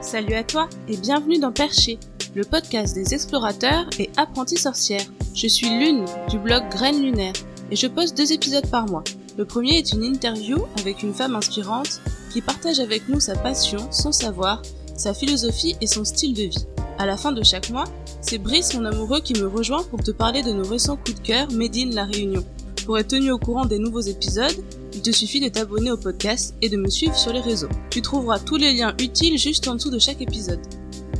Salut 0.00 0.34
à 0.34 0.44
toi 0.44 0.68
et 0.86 0.96
bienvenue 0.96 1.40
dans 1.40 1.50
Perché, 1.50 1.98
le 2.36 2.44
podcast 2.44 2.94
des 2.94 3.14
explorateurs 3.14 3.90
et 3.98 4.08
apprentis 4.16 4.56
sorcières. 4.56 5.04
Je 5.34 5.48
suis 5.48 5.68
Lune 5.68 6.04
du 6.30 6.38
blog 6.38 6.62
Graines 6.70 7.02
Lunaire 7.02 7.32
et 7.72 7.76
je 7.76 7.88
poste 7.88 8.16
deux 8.16 8.32
épisodes 8.32 8.70
par 8.70 8.86
mois. 8.86 9.02
Le 9.36 9.44
premier 9.44 9.76
est 9.76 9.92
une 9.92 10.04
interview 10.04 10.58
avec 10.78 11.02
une 11.02 11.14
femme 11.14 11.34
inspirante 11.34 12.00
qui 12.32 12.40
partage 12.40 12.78
avec 12.78 13.08
nous 13.08 13.18
sa 13.18 13.34
passion, 13.34 13.90
son 13.90 14.12
savoir, 14.12 14.62
sa 14.96 15.14
philosophie 15.14 15.76
et 15.80 15.88
son 15.88 16.04
style 16.04 16.32
de 16.32 16.44
vie. 16.44 16.66
À 16.98 17.04
la 17.04 17.16
fin 17.16 17.32
de 17.32 17.42
chaque 17.42 17.70
mois, 17.70 17.86
c'est 18.20 18.38
Brice, 18.38 18.74
mon 18.74 18.84
amoureux, 18.84 19.20
qui 19.20 19.34
me 19.34 19.48
rejoint 19.48 19.82
pour 19.82 20.04
te 20.04 20.12
parler 20.12 20.42
de 20.42 20.52
nos 20.52 20.66
récents 20.66 20.96
coups 20.96 21.20
de 21.20 21.26
cœur 21.26 21.50
Made 21.50 21.92
La 21.92 22.04
Réunion. 22.04 22.44
Pour 22.86 22.98
être 22.98 23.08
tenu 23.08 23.32
au 23.32 23.38
courant 23.38 23.66
des 23.66 23.78
nouveaux 23.80 24.00
épisodes, 24.00 24.64
il 24.98 25.02
te 25.02 25.12
suffit 25.12 25.38
de 25.38 25.48
t'abonner 25.48 25.92
au 25.92 25.96
podcast 25.96 26.56
et 26.60 26.68
de 26.68 26.76
me 26.76 26.90
suivre 26.90 27.16
sur 27.16 27.32
les 27.32 27.40
réseaux. 27.40 27.68
Tu 27.88 28.02
trouveras 28.02 28.40
tous 28.40 28.56
les 28.56 28.72
liens 28.74 28.96
utiles 28.98 29.38
juste 29.38 29.68
en 29.68 29.76
dessous 29.76 29.92
de 29.92 29.98
chaque 30.00 30.20
épisode. 30.20 30.58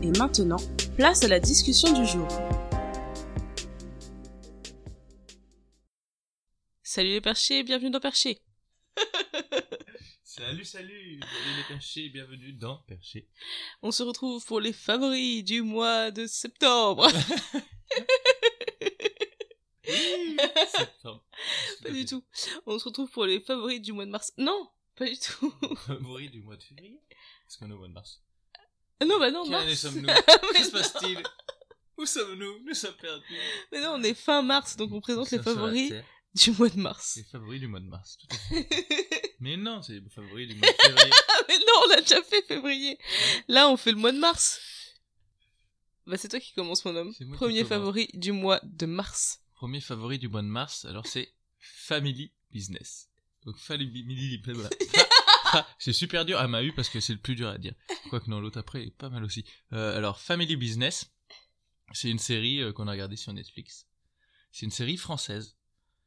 Et 0.03 0.11
maintenant, 0.19 0.57
place 0.97 1.23
à 1.23 1.29
la 1.29 1.39
discussion 1.39 1.93
du 1.93 2.05
jour. 2.05 2.27
Salut 6.83 7.11
les 7.11 7.20
perchés, 7.20 7.62
bienvenue 7.62 7.91
dans 7.91 8.01
Perché. 8.01 8.41
Salut, 10.25 10.65
salut, 10.65 11.19
bienvenue 11.19 11.56
les 11.56 11.75
perchés, 11.75 12.09
bienvenue 12.11 12.53
dans 12.53 12.79
Perché. 12.87 13.29
On 13.83 13.91
se 13.91 14.03
retrouve 14.03 14.45
pour 14.45 14.61
les 14.61 14.73
favoris 14.73 15.42
du 15.42 15.62
mois 15.62 16.11
de 16.11 16.27
septembre. 16.27 17.09
Pas 21.83 21.91
du 21.91 22.05
tout. 22.05 22.23
On 22.66 22.79
se 22.79 22.84
retrouve 22.84 23.11
pour 23.11 23.27
les 23.27 23.41
favoris 23.41 23.80
du 23.80 23.93
mois 23.93 24.06
de 24.06 24.11
mars. 24.11 24.33
Non, 24.37 24.69
pas 24.97 25.06
du 25.06 25.19
tout. 25.19 25.52
Favori 25.87 26.29
du 26.30 26.43
mois 26.43 26.56
de 26.56 26.62
février 26.62 27.01
Est-ce 27.11 27.59
qu'on 27.59 27.70
est 27.70 27.75
au 27.75 27.79
mois 27.79 27.89
de 27.89 27.93
mars 27.93 28.23
Ah 29.01 29.05
non, 29.05 29.19
bah 29.19 29.31
non, 29.31 29.42
Quelle 29.45 29.53
mars. 29.53 29.75
sommes-nous 29.75 30.08
Que 30.55 30.62
se 30.64 30.70
passe-t-il 30.70 31.23
Où 31.97 32.06
sommes-nous 32.06 32.64
Nous 32.64 32.75
sommes 32.75 32.97
perdus. 32.97 33.25
Mais 33.73 33.81
non, 33.81 33.95
on 33.95 34.03
est 34.03 34.14
fin 34.14 34.42
mars, 34.42 34.77
donc 34.77 34.92
on 34.92 35.00
présente 35.00 35.31
les 35.31 35.39
la 35.39 35.42
favoris 35.45 35.92
du 36.34 36.51
mois 36.53 36.69
de 36.69 36.78
mars. 36.78 37.17
Les 37.17 37.25
favoris 37.25 37.61
du 37.61 37.67
mois 37.69 37.80
de 37.80 37.86
mars, 37.89 38.19
tout 38.19 38.27
à 38.30 38.39
fait. 38.39 38.69
Mais 39.41 39.56
non, 39.56 39.83
c'est 39.83 39.95
les 39.95 40.11
favoris 40.11 40.48
du 40.48 40.55
mois 40.56 40.69
de 40.69 40.77
février. 40.83 41.11
Ah 41.28 41.41
mais 41.48 41.58
non, 41.58 41.73
on 41.86 41.91
a 41.92 42.01
déjà 42.01 42.23
fait 42.23 42.42
février. 42.42 42.98
Là, 43.47 43.69
on 43.70 43.77
fait 43.77 43.92
le 43.92 43.98
mois 43.98 44.11
de 44.12 44.19
mars. 44.19 44.61
Bah 46.06 46.17
c'est 46.17 46.28
toi 46.28 46.41
qui 46.41 46.53
commence 46.55 46.84
mon 46.84 46.97
homme. 46.97 47.14
Premier 47.34 47.64
favori 47.64 48.08
du 48.14 48.33
mois 48.33 48.61
de 48.64 48.86
mars. 48.86 49.41
Premier 49.59 49.81
favori 49.81 50.20
du 50.20 50.28
mois 50.28 50.42
de 50.42 50.47
mars, 50.47 50.84
alors 50.84 51.05
c'est 51.05 51.34
Family 51.59 52.31
Business. 52.53 53.11
Donc 53.45 53.56
Family. 53.56 54.41
Ah, 55.51 55.67
c'est 55.78 55.92
super 55.92 56.25
dur 56.25 56.39
à 56.39 56.47
ma 56.47 56.62
eu 56.62 56.73
parce 56.73 56.89
que 56.89 57.01
c'est 57.01 57.14
le 57.14 57.19
plus 57.19 57.34
dur 57.34 57.48
à 57.48 57.59
dire. 57.59 57.73
Quoique 58.09 58.31
non, 58.31 58.39
l'autre 58.39 58.61
après 58.61 58.84
est 58.84 58.97
pas 58.97 59.09
mal 59.09 59.25
aussi. 59.25 59.45
Euh, 59.73 59.97
alors 59.97 60.20
Family 60.20 60.55
Business, 60.55 61.11
c'est 61.92 62.09
une 62.09 62.20
série 62.20 62.62
euh, 62.62 62.73
qu'on 62.73 62.86
a 62.86 62.92
regardée 62.92 63.17
sur 63.17 63.33
Netflix. 63.33 63.89
C'est 64.53 64.67
une 64.67 64.70
série 64.70 64.97
française. 64.97 65.56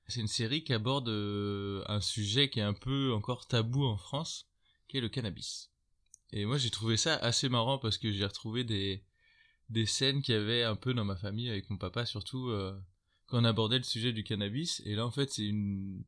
C'est 0.07 0.21
une 0.21 0.27
série 0.27 0.63
qui 0.63 0.73
aborde 0.73 1.09
euh, 1.09 1.83
un 1.87 1.99
sujet 1.99 2.49
qui 2.49 2.59
est 2.59 2.63
un 2.63 2.73
peu 2.73 3.11
encore 3.13 3.47
tabou 3.47 3.83
en 3.83 3.97
France, 3.97 4.47
qui 4.87 4.97
est 4.97 5.01
le 5.01 5.09
cannabis. 5.09 5.71
Et 6.31 6.45
moi 6.45 6.57
j'ai 6.57 6.69
trouvé 6.69 6.95
ça 6.95 7.15
assez 7.15 7.49
marrant 7.49 7.79
parce 7.79 7.97
que 7.97 8.13
j'ai 8.13 8.25
retrouvé 8.25 8.63
des 8.63 9.03
des 9.67 9.87
scènes 9.87 10.21
qu'il 10.21 10.35
y 10.35 10.37
avait 10.37 10.63
un 10.63 10.75
peu 10.75 10.93
dans 10.93 11.05
ma 11.05 11.17
famille 11.17 11.49
avec 11.49 11.69
mon 11.69 11.77
papa 11.77 12.05
surtout 12.05 12.49
euh, 13.31 13.37
quand 13.37 13.41
on 13.41 13.45
abordait 13.45 13.77
le 13.77 13.83
sujet 13.83 14.13
du 14.13 14.23
cannabis. 14.23 14.81
Et 14.85 14.95
là, 14.95 15.05
en 15.05 15.11
fait, 15.11 15.31
c'est 15.31 15.45
une, 15.45 16.03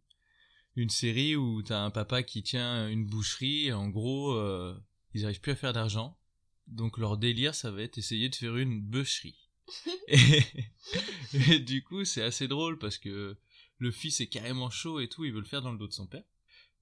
une 0.76 0.90
série 0.90 1.36
où 1.36 1.62
t'as 1.62 1.84
un 1.84 1.92
papa 1.92 2.24
qui 2.24 2.44
tient 2.44 2.88
une 2.90 3.06
boucherie. 3.06 3.68
Et 3.68 3.74
en 3.74 3.90
gros, 3.90 4.34
euh, 4.34 4.78
ils 5.14 5.26
arrivent 5.26 5.42
plus 5.42 5.54
à 5.54 5.56
faire 5.56 5.74
d'argent. 5.74 6.18
Donc 6.68 6.98
leur 6.98 7.18
délire, 7.18 7.56
ça 7.56 7.72
va 7.72 7.82
être 7.82 7.98
essayer 7.98 8.30
de 8.30 8.36
faire 8.36 8.56
une 8.58 8.82
bûcherie. 8.82 9.50
et, 10.08 10.44
et 11.50 11.60
du 11.60 11.84
coup, 11.84 12.06
c'est 12.06 12.24
assez 12.24 12.48
drôle 12.48 12.78
parce 12.78 12.98
que 12.98 13.38
le 13.78 13.92
fils 13.92 14.22
est 14.22 14.28
carrément 14.28 14.70
chaud 14.70 15.00
et 15.00 15.08
tout, 15.10 15.26
il 15.26 15.34
veut 15.34 15.40
le 15.40 15.46
faire 15.46 15.62
dans 15.62 15.72
le 15.72 15.78
dos 15.78 15.88
de 15.88 15.94
son 15.94 16.08
père. 16.08 16.24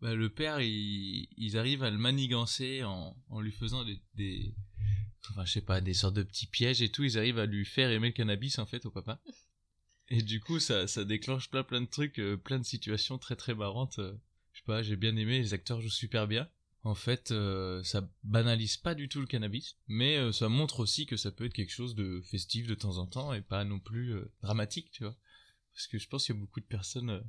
Bah, 0.01 0.15
le 0.15 0.29
père, 0.29 0.61
il, 0.61 1.27
ils 1.37 1.57
arrivent 1.57 1.83
à 1.83 1.91
le 1.91 1.97
manigancer 1.97 2.83
en, 2.83 3.15
en 3.29 3.39
lui 3.39 3.51
faisant 3.51 3.85
des, 3.85 3.99
des, 4.15 4.55
enfin, 5.29 5.45
je 5.45 5.51
sais 5.51 5.61
pas, 5.61 5.79
des 5.79 5.93
sortes 5.93 6.15
de 6.15 6.23
petits 6.23 6.47
pièges 6.47 6.81
et 6.81 6.89
tout. 6.89 7.03
Ils 7.03 7.19
arrivent 7.19 7.37
à 7.39 7.45
lui 7.45 7.65
faire 7.65 7.91
aimer 7.91 8.07
le 8.07 8.13
cannabis, 8.13 8.57
en 8.57 8.65
fait, 8.65 8.85
au 8.85 8.91
papa. 8.91 9.21
Et 10.13 10.21
du 10.21 10.41
coup, 10.41 10.59
ça, 10.59 10.87
ça 10.87 11.05
déclenche 11.05 11.49
plein 11.49 11.63
plein 11.63 11.79
de 11.79 11.85
trucs, 11.85 12.19
euh, 12.19 12.35
plein 12.35 12.59
de 12.59 12.65
situations 12.65 13.17
très 13.17 13.37
très 13.37 13.55
marrantes. 13.55 13.99
euh. 13.99 14.13
je 14.51 14.59
sais 14.59 14.65
pas, 14.65 14.83
j'ai 14.83 14.97
bien 14.97 15.15
aimé, 15.15 15.39
les 15.39 15.53
acteurs 15.53 15.79
jouent 15.79 15.89
super 15.89 16.27
bien. 16.27 16.49
En 16.83 16.95
fait, 16.95 17.31
euh, 17.31 17.81
ça 17.83 18.09
banalise 18.23 18.75
pas 18.75 18.93
du 18.93 19.07
tout 19.07 19.21
le 19.21 19.25
cannabis, 19.25 19.77
mais 19.87 20.33
ça 20.33 20.49
montre 20.49 20.81
aussi 20.81 21.05
que 21.05 21.15
ça 21.15 21.31
peut 21.31 21.45
être 21.45 21.53
quelque 21.53 21.71
chose 21.71 21.95
de 21.95 22.21
festif 22.25 22.67
de 22.67 22.75
temps 22.75 22.97
en 22.97 23.07
temps 23.07 23.33
et 23.33 23.41
pas 23.41 23.63
non 23.63 23.79
plus 23.79 24.13
dramatique, 24.41 24.91
tu 24.91 25.03
vois. 25.03 25.15
Parce 25.73 25.87
que 25.87 25.97
je 25.97 26.09
pense 26.09 26.25
qu'il 26.25 26.35
y 26.35 26.37
a 26.37 26.41
beaucoup 26.41 26.59
de 26.59 26.65
personnes 26.65 27.23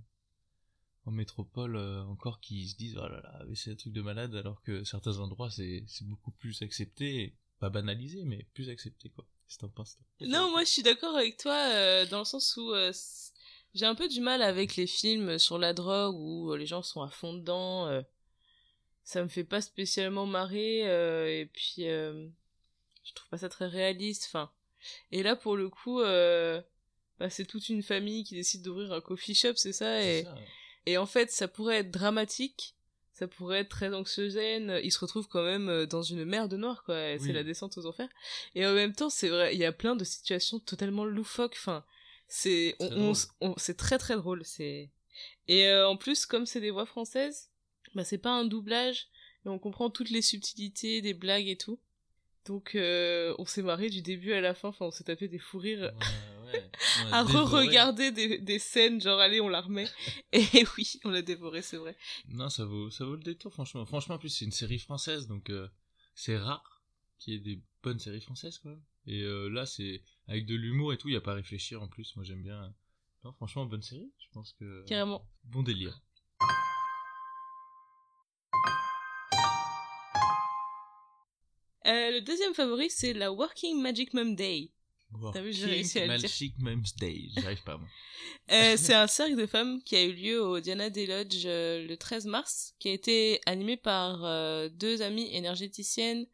en 1.05 1.13
métropole 1.13 1.77
encore 1.77 2.41
qui 2.41 2.67
se 2.67 2.77
disent 2.77 2.97
oh 2.97 3.07
là 3.09 3.21
là, 3.21 3.45
c'est 3.55 3.73
un 3.73 3.77
truc 3.77 3.93
de 3.93 4.03
malade, 4.03 4.35
alors 4.35 4.63
que 4.63 4.83
certains 4.85 5.19
endroits 5.19 5.51
c'est 5.51 5.85
beaucoup 6.03 6.33
plus 6.33 6.63
accepté, 6.63 7.37
pas 7.61 7.71
banalisé, 7.71 8.25
mais 8.25 8.47
plus 8.55 8.71
accepté 8.71 9.11
quoi. 9.11 9.27
Qu'est-ce 9.53 9.59
que 9.59 9.67
t'en 9.67 9.69
penses 9.69 9.97
toi? 9.97 10.27
Non, 10.29 10.51
moi 10.51 10.65
je 10.65 10.71
suis 10.71 10.83
d'accord 10.83 11.15
avec 11.15 11.37
toi 11.37 11.53
euh, 11.53 12.07
dans 12.07 12.21
le 12.21 12.25
sens 12.25 12.57
où 12.57 12.73
euh, 12.73 12.91
j'ai 13.75 13.85
un 13.85 13.95
peu 13.95 14.09
du 14.09 14.23
mal 14.23 14.41
avec 14.41 14.77
les 14.77 14.87
films 14.87 15.39
sur 15.39 15.59
la 15.59 15.75
drogue 15.75 16.15
où 16.17 16.53
euh, 16.53 16.57
les 16.57 16.65
gens 16.65 16.83
sont 16.83 17.03
à 17.03 17.11
fond 17.11 17.35
dedans. 17.35 17.87
euh, 17.87 18.01
ça 19.05 19.23
me 19.23 19.29
fait 19.29 19.45
pas 19.45 19.61
spécialement 19.61 20.25
marrer 20.25 20.81
et 21.41 21.47
puis 21.47 21.83
je 21.85 23.13
trouve 23.15 23.29
pas 23.29 23.39
ça 23.39 23.49
très 23.49 23.67
réaliste. 23.67 24.25
Enfin, 24.29 24.51
et 25.11 25.23
là 25.23 25.37
pour 25.37 25.57
le 25.57 25.69
coup, 25.69 26.01
bah, 26.01 27.29
c'est 27.29 27.45
toute 27.45 27.69
une 27.69 27.83
famille 27.83 28.25
qui 28.25 28.35
décide 28.35 28.63
d'ouvrir 28.63 28.93
un 28.93 29.01
coffee 29.01 29.35
shop, 29.35 29.55
c'est 29.57 29.73
ça. 29.73 30.01
Et 30.87 30.97
en 30.97 31.07
fait, 31.07 31.31
ça 31.31 31.47
pourrait 31.49 31.79
être 31.79 31.91
dramatique, 31.91 32.75
ça 33.13 33.29
pourrait 33.29 33.61
être 33.61 33.69
très 33.69 33.95
anxiogène. 33.95 34.81
Il 34.83 34.91
se 34.91 34.99
retrouve 34.99 35.29
quand 35.29 35.45
même 35.45 35.69
euh, 35.69 35.87
dans 35.87 36.03
une 36.03 36.25
mer 36.25 36.49
de 36.49 36.57
noir, 36.57 36.83
quoi. 36.85 37.19
C'est 37.19 37.33
la 37.33 37.45
descente 37.45 37.77
aux 37.79 37.87
enfers. 37.87 38.09
Et 38.55 38.67
en 38.67 38.73
même 38.73 38.95
temps, 38.95 39.11
c'est 39.11 39.29
vrai, 39.29 39.55
il 39.55 39.61
y 39.61 39.65
a 39.65 39.73
plein 39.73 39.97
de 39.97 40.05
situations 40.05 40.59
totalement 40.59 41.05
loufoques. 41.05 41.57
Enfin, 41.59 41.85
c'est, 42.29 42.75
on, 42.81 43.15
c'est 43.57 43.77
très 43.77 43.99
très 43.99 44.17
drôle. 44.17 44.43
C'est 44.45 44.91
et 45.49 45.67
euh, 45.67 45.89
en 45.89 45.97
plus, 45.97 46.27
comme 46.27 46.47
c'est 46.47 46.61
des 46.61 46.71
voix 46.71 46.87
françaises, 46.87 47.51
bah 47.95 48.05
c'est 48.05 48.19
pas 48.19 48.31
un 48.31 48.45
doublage, 48.45 49.09
mais 49.45 49.51
on 49.51 49.59
comprend 49.59 49.91
toutes 49.91 50.11
les 50.11 50.23
subtilités 50.23 51.03
des 51.03 51.15
blagues 51.15 51.49
et 51.49 51.57
tout. 51.57 51.79
Donc, 52.47 52.75
euh, 52.75 53.35
on 53.39 53.45
s'est 53.45 53.63
marré 53.63 53.89
du 53.89 54.03
début 54.03 54.33
à 54.33 54.41
la 54.41 54.55
fin. 54.55 54.69
Enfin, 54.69 54.87
on 54.87 54.91
s'est 54.91 55.05
tapé 55.05 55.29
des 55.29 55.39
fous 55.39 55.59
rires 55.59 55.81
Ouais, 55.83 55.89
ouais. 55.89 56.42
À 57.11 57.23
re-regarder 57.23 58.11
des, 58.11 58.39
des 58.39 58.59
scènes, 58.59 59.01
genre 59.01 59.21
allez, 59.21 59.41
on 59.41 59.49
la 59.49 59.61
remet. 59.61 59.89
Et 60.33 60.65
oui, 60.77 61.01
on 61.05 61.11
l'a 61.11 61.23
dévoré, 61.23 61.63
c'est 61.63 61.77
vrai. 61.77 61.97
Non, 62.29 62.49
ça 62.49 62.65
vaut, 62.65 62.91
ça 62.91 63.05
vaut 63.05 63.17
le 63.17 63.23
détour, 63.23 63.53
franchement. 63.53 63.85
Franchement, 63.87 64.17
en 64.17 64.19
plus, 64.19 64.31
c'est 64.31 64.45
une 64.45 64.53
série 64.53 64.79
française, 64.79 65.27
donc 65.27 65.51
euh, 65.51 65.69
c'est 66.15 66.37
rare 66.37 66.83
qu'il 67.19 67.35
y 67.35 67.37
ait 67.37 67.41
des 67.41 67.63
bonnes 67.83 67.99
séries 67.99 68.21
françaises, 68.21 68.59
quand 68.59 68.71
même. 68.71 68.83
Et 69.07 69.23
euh, 69.23 69.49
là, 69.49 69.67
c'est 69.67 70.03
avec 70.29 70.47
de 70.47 70.55
l'humour 70.55 70.93
et 70.93 70.99
tout, 70.99 71.09
il 71.09 71.13
n'y 71.13 71.17
a 71.17 71.21
pas 71.21 71.33
à 71.33 71.37
réfléchir 71.37 71.83
en 71.83 71.89
plus. 71.89 72.15
Moi, 72.17 72.25
j'aime 72.25 72.43
bien. 72.43 72.73
Non, 73.25 73.33
franchement, 73.33 73.67
bonne 73.67 73.83
série. 73.83 74.13
Je 74.19 74.27
pense 74.33 74.53
que. 74.53 74.85
Carrément. 74.87 75.27
Bon 75.45 75.63
délire. 75.63 76.01
Euh, 81.85 82.13
le 82.13 82.21
deuxième 82.21 82.55
favori, 82.55 82.91
c'est 82.91 83.13
la 83.13 83.33
Working 83.33 83.81
Magic 83.81 84.15
Mum 84.15 84.37
Day. 84.37 84.72
T'as 85.33 85.41
vu, 85.41 85.53
j'ai 85.53 85.67
réussi 85.67 85.99
à 85.99 86.07
le 86.07 86.19
dire. 86.19 86.23
Magic 86.23 86.55
Mom's 86.59 86.95
Day. 86.97 87.29
J'y 87.37 87.45
arrive 87.45 87.63
pas, 87.63 87.77
moi. 87.77 87.89
Euh, 88.51 88.77
c'est 88.77 88.95
un 88.95 89.07
cercle 89.07 89.37
de 89.37 89.47
femmes 89.47 89.83
qui 89.83 89.97
a 89.97 90.03
eu 90.03 90.13
lieu 90.13 90.43
au 90.43 90.61
Diana 90.61 90.91
Day 90.91 91.07
Lodge 91.07 91.45
euh, 91.47 91.87
le 91.87 91.97
13 91.97 92.27
mars, 92.27 92.75
qui 92.79 92.89
a 92.89 92.93
été 92.93 93.41
animé 93.47 93.77
par 93.77 94.25
euh, 94.25 94.69
deux 94.69 95.03
amies 95.03 95.35
énergéticiennes 95.35 96.27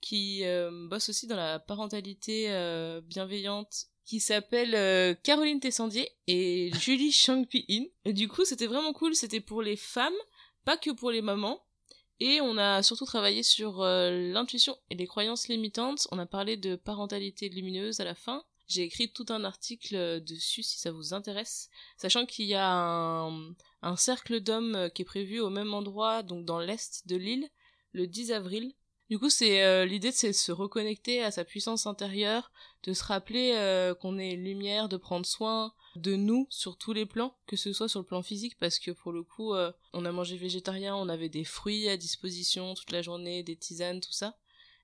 qui 0.00 0.44
bossent 0.88 1.10
aussi 1.10 1.26
dans 1.26 1.36
la 1.36 1.58
parentalité 1.58 2.48
bienveillante, 3.04 3.84
qui 4.06 4.18
s'appellent 4.18 5.18
Caroline 5.22 5.60
Tessandier 5.60 6.10
et 6.26 6.70
Julie 6.80 7.12
Shangpi-in. 7.12 7.84
Et 8.06 8.14
du 8.14 8.26
coup, 8.26 8.46
c'était 8.46 8.66
vraiment 8.66 8.94
cool, 8.94 9.14
c'était 9.14 9.40
pour 9.42 9.60
les 9.60 9.76
femmes, 9.76 10.14
pas 10.64 10.78
que 10.78 10.90
pour 10.90 11.10
les 11.10 11.20
mamans. 11.20 11.62
Et 12.20 12.42
on 12.42 12.58
a 12.58 12.82
surtout 12.82 13.06
travaillé 13.06 13.42
sur 13.42 13.80
euh, 13.80 14.10
l'intuition 14.32 14.76
et 14.90 14.94
les 14.94 15.06
croyances 15.06 15.48
limitantes. 15.48 16.06
On 16.12 16.18
a 16.18 16.26
parlé 16.26 16.58
de 16.58 16.76
parentalité 16.76 17.48
lumineuse 17.48 18.00
à 18.00 18.04
la 18.04 18.14
fin. 18.14 18.44
J'ai 18.68 18.82
écrit 18.82 19.10
tout 19.10 19.24
un 19.30 19.42
article 19.42 19.96
euh, 19.96 20.20
dessus 20.20 20.62
si 20.62 20.78
ça 20.78 20.92
vous 20.92 21.14
intéresse. 21.14 21.70
Sachant 21.96 22.26
qu'il 22.26 22.44
y 22.44 22.54
a 22.54 22.70
un, 22.70 23.96
cercle 23.96 24.40
d'hommes 24.40 24.74
euh, 24.74 24.88
qui 24.90 25.00
est 25.00 25.06
prévu 25.06 25.40
au 25.40 25.48
même 25.48 25.72
endroit, 25.72 26.22
donc 26.22 26.44
dans 26.44 26.60
l'est 26.60 27.06
de 27.06 27.16
l'île, 27.16 27.48
le 27.92 28.06
10 28.06 28.32
avril. 28.32 28.74
Du 29.08 29.18
coup, 29.18 29.30
c'est 29.30 29.84
l'idée, 29.86 30.12
c'est 30.12 30.28
de 30.28 30.32
se 30.32 30.52
reconnecter 30.52 31.20
à 31.20 31.32
sa 31.32 31.44
puissance 31.44 31.86
intérieure, 31.86 32.52
de 32.84 32.92
se 32.92 33.04
rappeler 33.04 33.52
euh, 33.54 33.94
qu'on 33.94 34.18
est 34.18 34.36
lumière, 34.36 34.88
de 34.88 34.96
prendre 34.96 35.26
soin 35.26 35.74
de 35.96 36.16
nous 36.16 36.46
sur 36.50 36.78
tous 36.78 36.92
les 36.92 37.06
plans, 37.06 37.36
que 37.46 37.56
ce 37.56 37.72
soit 37.72 37.88
sur 37.88 38.00
le 38.00 38.06
plan 38.06 38.22
physique, 38.22 38.56
parce 38.58 38.78
que 38.78 38.90
pour 38.90 39.12
le 39.12 39.22
coup, 39.22 39.54
euh, 39.54 39.72
on 39.92 40.04
a 40.04 40.12
mangé 40.12 40.36
végétarien, 40.36 40.94
on 40.96 41.08
avait 41.08 41.28
des 41.28 41.44
fruits 41.44 41.88
à 41.88 41.96
disposition 41.96 42.74
toute 42.74 42.92
la 42.92 43.02
journée, 43.02 43.42
des 43.42 43.56
tisanes, 43.56 44.00
tout 44.00 44.12
ça. 44.12 44.36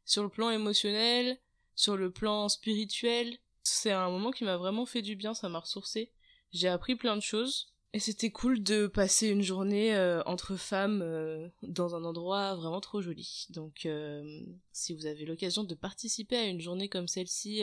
sur 0.05 0.23
le 0.23 0.29
plan 0.29 0.51
émotionnel, 0.51 1.39
sur 1.75 1.97
le 1.97 2.11
plan 2.11 2.49
spirituel. 2.49 3.39
C'est 3.63 3.91
un 3.91 4.11
moment 4.11 4.31
qui 4.31 4.45
m'a 4.45 4.57
vraiment 4.57 4.87
fait 4.87 5.03
du 5.03 5.17
bien, 5.17 5.35
ça 5.35 5.49
m'a 5.49 5.59
ressourcé. 5.59 6.13
J'ai 6.53 6.69
appris 6.69 6.95
plein 6.97 7.17
de 7.17 7.23
choses. 7.23 7.75
Et 7.97 7.99
c'était 7.99 8.31
cool 8.31 8.63
de 8.63 8.89
passer 8.89 9.29
une 9.29 9.41
journée 9.41 9.97
euh, 9.97 10.23
entre 10.27 10.57
femmes 10.57 11.01
euh, 11.01 11.49
dans 11.63 11.95
un 11.95 12.05
endroit 12.05 12.55
vraiment 12.55 12.83
trop 12.83 13.01
joli. 13.01 13.47
Donc 13.49 13.87
euh, 13.87 14.45
si 14.71 14.93
vous 14.93 15.07
avez 15.07 15.25
l'occasion 15.25 15.65
de 15.65 15.75
participer 15.75 16.37
à 16.37 16.45
une 16.45 16.61
journée 16.61 16.91
comme 16.91 17.09
celle-ci, 17.09 17.63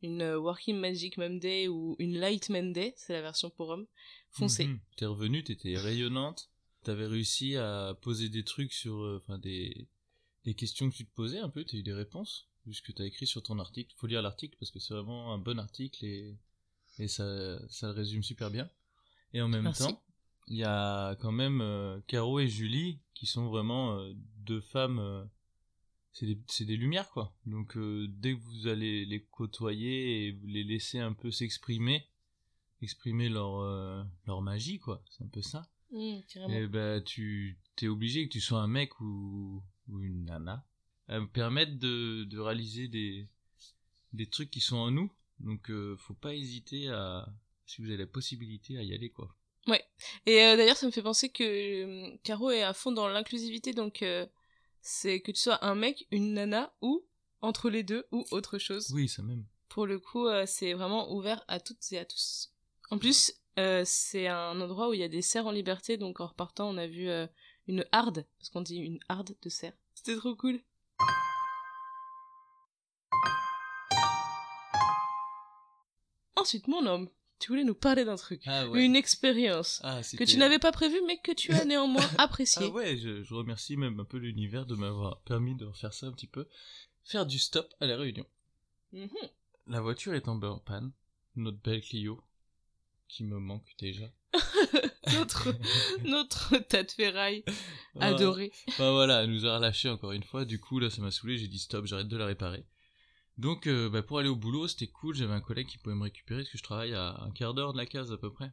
une 0.00 0.22
Working 0.36 0.78
Magic 0.78 1.18
Monday 1.18 1.68
ou 1.68 1.94
une 1.98 2.16
Light 2.18 2.48
Monday, 2.48 2.94
c'est 2.96 3.12
la 3.12 3.20
version 3.20 3.50
pour 3.50 3.68
hommes, 3.68 3.86
foncez. 4.30 4.64
Mhm. 4.64 4.80
T'es 4.96 5.04
revenue, 5.04 5.44
t'étais 5.44 5.76
rayonnante, 5.76 6.48
t'avais 6.82 7.06
réussi 7.06 7.56
à 7.56 7.94
poser 8.00 8.30
des 8.30 8.44
trucs 8.44 8.72
sur, 8.72 8.94
enfin 9.22 9.36
des, 9.36 9.88
des 10.46 10.54
questions 10.54 10.88
que 10.88 10.96
tu 10.96 11.04
te 11.04 11.14
posais 11.14 11.40
un 11.40 11.50
peu, 11.50 11.64
t'as 11.64 11.76
eu 11.76 11.82
des 11.82 11.92
réponses, 11.92 12.48
vu 12.64 12.72
ce 12.72 12.80
que 12.80 12.92
t'as 12.92 13.04
écrit 13.04 13.26
sur 13.26 13.42
ton 13.42 13.58
article. 13.58 13.92
Faut 13.98 14.06
lire 14.06 14.22
l'article 14.22 14.56
parce 14.58 14.70
que 14.70 14.78
c'est 14.78 14.94
vraiment 14.94 15.34
un 15.34 15.38
bon 15.38 15.58
article 15.58 16.02
et, 16.06 16.34
et 16.98 17.08
ça, 17.08 17.58
ça 17.68 17.88
le 17.88 17.92
résume 17.92 18.22
super 18.22 18.50
bien. 18.50 18.70
Et 19.32 19.40
en 19.42 19.48
même 19.48 19.62
Merci. 19.64 19.84
temps, 19.84 20.02
il 20.48 20.56
y 20.56 20.64
a 20.64 21.14
quand 21.16 21.32
même 21.32 21.60
euh, 21.60 22.00
Caro 22.06 22.40
et 22.40 22.48
Julie 22.48 23.00
qui 23.20 23.26
sont 23.26 23.48
vraiment 23.48 23.98
euh, 23.98 24.12
deux 24.38 24.62
femmes. 24.62 24.98
euh, 24.98 25.24
c'est 26.12 26.64
des, 26.64 26.76
lumières 26.76 27.10
quoi. 27.10 27.36
Donc 27.46 27.76
euh, 27.76 28.08
dès 28.08 28.34
que 28.34 28.40
vous 28.40 28.66
allez 28.66 29.04
les 29.04 29.22
côtoyer 29.22 30.26
et 30.26 30.32
les 30.44 30.64
laisser 30.64 30.98
un 30.98 31.12
peu 31.12 31.30
s'exprimer, 31.30 32.08
exprimer 32.82 33.28
leur 33.28 33.62
leur 34.26 34.42
magie 34.42 34.78
quoi. 34.80 35.04
C'est 35.10 35.22
un 35.22 35.28
peu 35.28 35.42
ça. 35.42 35.70
Mmh. 35.92 36.18
Et 36.48 36.66
ben 36.66 37.02
tu 37.04 37.58
t'es 37.76 37.88
obligé 37.88 38.26
que 38.26 38.32
tu 38.32 38.40
sois 38.40 38.60
un 38.60 38.68
mec 38.68 39.00
ou, 39.00 39.62
ou 39.88 40.00
une 40.00 40.24
nana 40.24 40.66
à 41.08 41.20
me 41.20 41.28
permettre 41.28 41.78
de, 41.78 42.24
de 42.24 42.38
réaliser 42.38 42.88
des 42.88 43.28
des 44.12 44.28
trucs 44.28 44.50
qui 44.50 44.60
sont 44.60 44.76
en 44.78 44.90
nous. 44.90 45.12
Donc 45.38 45.70
faut 45.98 46.14
pas 46.14 46.34
hésiter 46.34 46.88
à 46.88 47.28
si 47.70 47.82
vous 47.82 47.88
avez 47.88 47.98
la 47.98 48.06
possibilité 48.06 48.78
à 48.78 48.82
y 48.82 48.94
aller 48.94 49.10
quoi. 49.10 49.34
Et 50.26 50.42
euh, 50.42 50.56
d'ailleurs, 50.56 50.76
ça 50.76 50.86
me 50.86 50.90
fait 50.90 51.02
penser 51.02 51.28
que 51.28 51.44
euh, 51.44 52.16
Caro 52.24 52.50
est 52.50 52.62
à 52.62 52.72
fond 52.72 52.92
dans 52.92 53.08
l'inclusivité, 53.08 53.72
donc 53.72 54.02
euh, 54.02 54.26
c'est 54.80 55.20
que 55.20 55.32
tu 55.32 55.40
sois 55.40 55.64
un 55.64 55.74
mec, 55.74 56.06
une 56.10 56.34
nana, 56.34 56.74
ou 56.80 57.06
entre 57.40 57.70
les 57.70 57.82
deux, 57.82 58.06
ou 58.12 58.24
autre 58.30 58.58
chose. 58.58 58.90
Oui, 58.92 59.08
ça 59.08 59.22
même. 59.22 59.44
Pour 59.68 59.86
le 59.86 59.98
coup, 59.98 60.26
c'est 60.46 60.72
vraiment 60.72 61.12
ouvert 61.14 61.44
à 61.46 61.60
toutes 61.60 61.92
et 61.92 61.98
à 61.98 62.04
tous. 62.04 62.52
En 62.90 62.98
plus, 62.98 63.32
c'est 63.84 64.26
un 64.26 64.60
endroit 64.60 64.88
où 64.88 64.94
il 64.94 65.00
y 65.00 65.04
a 65.04 65.08
des 65.08 65.22
cerfs 65.22 65.46
en 65.46 65.52
liberté, 65.52 65.96
donc 65.96 66.20
en 66.20 66.26
repartant, 66.26 66.68
on 66.68 66.76
a 66.76 66.88
vu 66.88 67.08
une 67.68 67.84
harde, 67.92 68.26
parce 68.38 68.50
qu'on 68.50 68.62
dit 68.62 68.78
une 68.78 68.98
harde 69.08 69.36
de 69.40 69.48
cerfs. 69.48 69.76
C'était 69.94 70.16
trop 70.16 70.34
cool. 70.34 70.60
Ensuite, 76.34 76.66
mon 76.66 76.84
homme, 76.86 77.08
tu 77.40 77.48
voulais 77.48 77.64
nous 77.64 77.74
parler 77.74 78.04
d'un 78.04 78.16
truc. 78.16 78.42
Ah 78.46 78.66
Une 78.74 78.94
expérience 78.94 79.80
Ah, 79.82 80.00
que 80.16 80.24
tu 80.24 80.36
n'avais 80.36 80.58
pas 80.58 80.72
prévue, 80.72 81.00
mais 81.06 81.18
que 81.18 81.32
tu 81.32 81.52
as 81.52 81.64
néanmoins 81.64 82.08
appréciée. 82.18 82.66
Ah 82.66 82.68
ouais, 82.70 82.96
je, 82.96 83.22
je 83.22 83.34
remercie 83.34 83.76
même 83.76 83.98
un 83.98 84.04
peu 84.04 84.18
l'univers 84.18 84.66
de 84.66 84.74
m'avoir 84.74 85.20
permis 85.22 85.56
de 85.56 85.64
refaire 85.64 85.94
ça 85.94 86.06
un 86.06 86.12
petit 86.12 86.26
peu. 86.26 86.46
Faire 87.04 87.26
du 87.26 87.38
stop 87.38 87.72
à 87.80 87.86
la 87.86 87.96
réunion. 87.96 88.26
Mhm. 88.92 89.08
La 89.66 89.80
voiture 89.80 90.14
est 90.14 90.28
en 90.28 90.38
panne. 90.58 90.92
Notre 91.36 91.58
belle 91.62 91.80
Clio, 91.80 92.22
qui 93.08 93.24
me 93.24 93.38
manque 93.38 93.74
déjà. 93.78 94.10
notre, 95.14 95.48
notre 96.04 96.58
tas 96.58 96.82
de 96.82 96.90
ferraille 96.90 97.44
Ah, 97.98 98.08
adorée. 98.08 98.52
Bah 98.78 98.90
voilà, 98.92 99.22
elle 99.22 99.30
nous 99.30 99.46
a 99.46 99.56
relâché 99.56 99.88
encore 99.88 100.12
une 100.12 100.22
fois. 100.24 100.44
Du 100.44 100.60
coup, 100.60 100.78
là, 100.78 100.90
ça 100.90 101.00
m'a 101.02 101.10
saoulé. 101.10 101.38
J'ai 101.38 101.48
dit 101.48 101.58
stop, 101.58 101.86
j'arrête 101.86 102.08
de 102.08 102.16
la 102.16 102.26
réparer. 102.26 102.64
Donc, 103.38 103.66
euh, 103.66 103.88
bah, 103.88 104.02
pour 104.02 104.18
aller 104.18 104.28
au 104.28 104.36
boulot, 104.36 104.68
c'était 104.68 104.88
cool. 104.88 105.14
J'avais 105.14 105.32
un 105.32 105.40
collègue 105.40 105.66
qui 105.66 105.78
pouvait 105.78 105.94
me 105.94 106.02
récupérer 106.02 106.40
parce 106.42 106.50
que 106.50 106.58
je 106.58 106.62
travaille 106.62 106.94
à 106.94 107.22
un 107.22 107.30
quart 107.30 107.54
d'heure 107.54 107.72
de 107.72 107.78
la 107.78 107.86
case 107.86 108.12
à 108.12 108.18
peu 108.18 108.32
près. 108.32 108.52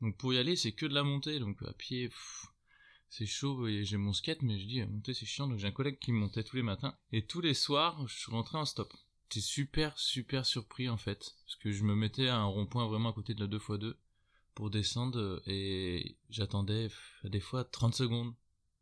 Donc, 0.00 0.16
pour 0.16 0.32
y 0.32 0.38
aller, 0.38 0.56
c'est 0.56 0.72
que 0.72 0.86
de 0.86 0.94
la 0.94 1.04
montée. 1.04 1.38
Donc, 1.38 1.62
à 1.62 1.72
pied, 1.72 2.10
c'est 3.10 3.26
chaud. 3.26 3.66
J'ai 3.68 3.96
mon 3.96 4.12
skate, 4.12 4.42
mais 4.42 4.58
je 4.58 4.66
dis, 4.66 4.84
monter, 4.84 5.14
c'est 5.14 5.26
chiant. 5.26 5.48
Donc, 5.48 5.58
j'ai 5.58 5.68
un 5.68 5.72
collègue 5.72 5.98
qui 5.98 6.12
montait 6.12 6.44
tous 6.44 6.56
les 6.56 6.62
matins. 6.62 6.96
Et 7.12 7.26
tous 7.26 7.40
les 7.40 7.54
soirs, 7.54 8.06
je 8.08 8.18
suis 8.18 8.32
rentré 8.32 8.58
en 8.58 8.64
stop. 8.64 8.92
J'étais 9.32 9.46
super, 9.46 9.98
super 9.98 10.44
surpris 10.44 10.90
en 10.90 10.98
fait. 10.98 11.34
Parce 11.46 11.56
que 11.56 11.72
je 11.72 11.84
me 11.84 11.94
mettais 11.94 12.28
à 12.28 12.36
un 12.36 12.44
rond-point 12.44 12.86
vraiment 12.86 13.10
à 13.10 13.12
côté 13.14 13.32
de 13.32 13.40
la 13.40 13.46
2x2 13.46 13.94
pour 14.54 14.68
descendre 14.68 15.42
et 15.46 16.18
j'attendais 16.28 16.88
des 17.24 17.40
fois 17.40 17.64
30 17.64 17.94
secondes. 17.94 18.34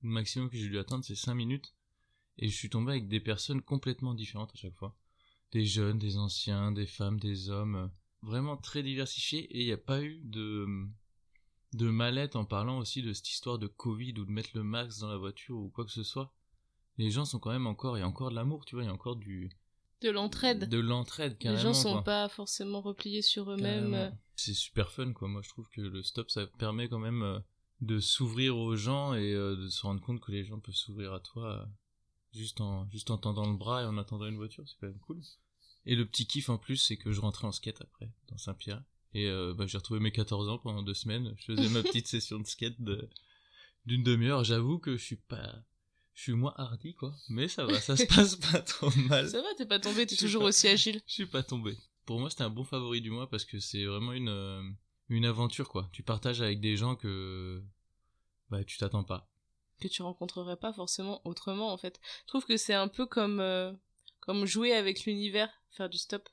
Le 0.02 0.08
maximum 0.08 0.50
que 0.50 0.56
j'ai 0.56 0.69
dû 0.69 0.78
attendre, 0.78 1.04
c'est 1.04 1.14
5 1.14 1.34
minutes. 1.34 1.72
Et 2.38 2.48
je 2.48 2.56
suis 2.56 2.69
tombé 2.69 2.92
avec 2.92 3.06
des 3.06 3.20
personnes 3.20 3.62
complètement 3.62 4.12
différentes 4.12 4.50
à 4.52 4.56
chaque 4.56 4.75
fois. 4.75 4.96
Des 5.52 5.64
jeunes, 5.64 5.99
des 5.99 6.17
anciens, 6.17 6.73
des 6.73 6.87
femmes, 6.87 7.19
des 7.19 7.49
hommes. 7.50 7.75
euh, 7.76 7.88
Vraiment 8.23 8.56
très 8.56 8.82
diversifiés. 8.82 9.44
Et 9.56 9.61
il 9.62 9.67
n'y 9.67 9.73
a 9.73 9.76
pas 9.79 10.02
eu 10.02 10.20
de, 10.25 10.67
de 11.73 11.88
mallette 11.88 12.37
en 12.37 12.44
parlant 12.44 12.79
aussi 12.79 13.02
de 13.02 13.12
cette 13.12 13.29
histoire 13.31 13.58
de 13.58 13.67
Covid 13.67 14.12
ou 14.19 14.25
de 14.25 14.31
mettre 14.31 14.50
le 14.55 14.62
masque 14.62 15.00
dans 15.00 15.08
la 15.08 15.17
voiture 15.17 15.56
ou 15.56 15.69
quoi 15.70 15.85
que 15.85 15.91
ce 15.93 16.02
soit. 16.02 16.32
Les 16.99 17.11
gens 17.11 17.25
sont 17.25 17.38
quand 17.38 17.50
même 17.50 17.67
encore, 17.67 17.97
il 17.97 18.00
y 18.00 18.05
a 18.05 18.06
encore 18.08 18.31
de 18.31 18.35
l'amour, 18.35 18.64
tu 18.67 18.75
vois, 18.75 18.85
il 18.85 18.87
y 18.88 18.91
a 18.91 18.93
encore 18.93 19.17
du, 19.17 19.50
De 20.02 20.11
l'entraide. 20.11 20.69
de 20.69 20.79
l'entraide, 20.79 21.37
Les 21.43 21.56
gens 21.56 21.73
sont 21.73 21.93
quoi. 21.94 22.05
pas 22.05 22.29
forcément 22.29 22.81
repliés 22.82 23.23
sur 23.23 23.50
eux-mêmes. 23.50 23.91
Carrément. 23.93 24.19
C'est 24.37 24.55
super 24.55 24.91
fun, 24.93 25.12
quoi. 25.14 25.29
Moi, 25.29 25.41
je 25.43 25.49
trouve 25.49 25.69
que 25.70 25.81
le 25.81 26.02
stop, 26.02 26.31
ça 26.31 26.47
permet 26.47 26.88
quand 26.88 26.99
même 26.99 27.23
euh, 27.23 27.38
de 27.81 28.00
s'ouvrir 28.00 28.56
aux 28.58 28.76
gens 28.76 29.14
et 29.14 29.32
euh, 29.32 29.56
de 29.56 29.69
se 29.69 29.81
rendre 29.82 30.00
compte 30.02 30.20
que 30.20 30.31
les 30.32 30.44
gens 30.44 30.58
peuvent 30.61 30.75
s'ouvrir 30.75 31.14
à 31.14 31.20
toi 31.20 31.62
euh, 31.62 31.64
juste 32.32 32.60
en 32.60 32.88
juste 32.90 33.10
en 33.10 33.18
tendant 33.18 33.50
le 33.50 33.56
bras 33.56 33.82
et 33.82 33.86
en 33.86 33.98
attendant 33.98 34.26
une 34.26 34.36
voiture. 34.36 34.64
C'est 34.68 34.76
quand 34.80 34.86
même 34.86 34.98
cool. 35.00 35.20
Et 35.86 35.94
le 35.96 36.06
petit 36.06 36.26
kiff 36.26 36.48
en 36.50 36.58
plus, 36.58 36.76
c'est 36.76 36.96
que 36.96 37.12
je 37.12 37.20
rentrais 37.20 37.46
en 37.46 37.52
skate 37.52 37.80
après, 37.80 38.10
dans 38.28 38.36
Saint-Pierre. 38.38 38.82
Et 39.14 39.26
euh, 39.26 39.54
bah, 39.54 39.66
j'ai 39.66 39.78
retrouvé 39.78 39.98
mes 39.98 40.12
14 40.12 40.48
ans 40.48 40.58
pendant 40.58 40.82
deux 40.82 40.94
semaines. 40.94 41.34
Je 41.38 41.46
faisais 41.54 41.68
ma 41.70 41.82
petite 41.82 42.06
session 42.06 42.38
de 42.38 42.46
skate 42.46 42.80
de- 42.80 43.08
d'une 43.86 44.02
demi-heure. 44.04 44.44
J'avoue 44.44 44.78
que 44.78 44.96
je 44.96 45.02
suis 45.04 45.16
pas... 45.16 45.64
Je 46.14 46.22
suis 46.24 46.32
moins 46.34 46.52
hardi, 46.56 46.94
quoi. 46.94 47.14
Mais 47.30 47.48
ça 47.48 47.64
va, 47.64 47.80
ça 47.80 47.96
se 47.96 48.04
passe 48.14 48.36
pas 48.36 48.60
trop 48.60 48.90
mal. 49.08 49.28
Ça 49.30 49.40
va, 49.40 49.48
t'es 49.56 49.64
pas 49.64 49.80
tombé, 49.80 50.06
t'es 50.06 50.16
toujours 50.16 50.42
pas. 50.42 50.48
aussi 50.48 50.68
agile. 50.68 51.00
Je 51.06 51.12
suis 51.14 51.26
pas 51.26 51.42
tombé. 51.42 51.76
Pour 52.04 52.20
moi, 52.20 52.28
c'était 52.28 52.42
un 52.44 52.50
bon 52.50 52.64
favori 52.64 53.00
du 53.00 53.10
mois 53.10 53.30
parce 53.30 53.44
que 53.46 53.58
c'est 53.58 53.84
vraiment 53.86 54.12
une 54.12 54.28
euh, 54.28 54.62
une 55.08 55.24
aventure 55.24 55.68
quoi. 55.68 55.88
Tu 55.92 56.02
partages 56.02 56.42
avec 56.42 56.60
des 56.60 56.76
gens 56.76 56.94
que 56.94 57.62
bah 58.50 58.64
tu 58.64 58.76
t'attends 58.78 59.04
pas. 59.04 59.29
Que 59.80 59.88
tu 59.88 60.02
rencontrerais 60.02 60.56
pas 60.56 60.72
forcément 60.72 61.20
autrement, 61.24 61.72
en 61.72 61.78
fait. 61.78 61.98
Je 62.22 62.26
trouve 62.28 62.44
que 62.44 62.56
c'est 62.56 62.74
un 62.74 62.88
peu 62.88 63.06
comme, 63.06 63.40
euh, 63.40 63.72
comme 64.20 64.44
jouer 64.46 64.72
avec 64.75 65.04
l'univers, 65.04 65.50
faire 65.70 65.88
du 65.88 65.99
stop. 65.99 66.28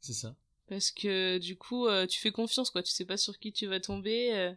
C'est 0.00 0.12
ça. 0.12 0.36
Parce 0.68 0.92
que 0.92 1.38
du 1.38 1.56
coup, 1.56 1.88
euh, 1.88 2.06
tu 2.06 2.20
fais 2.20 2.30
confiance, 2.30 2.70
quoi. 2.70 2.82
Tu 2.82 2.92
sais 2.92 3.04
pas 3.06 3.16
sur 3.16 3.38
qui 3.38 3.52
tu 3.52 3.66
vas 3.66 3.80
tomber. 3.80 4.32
euh, 4.34 4.52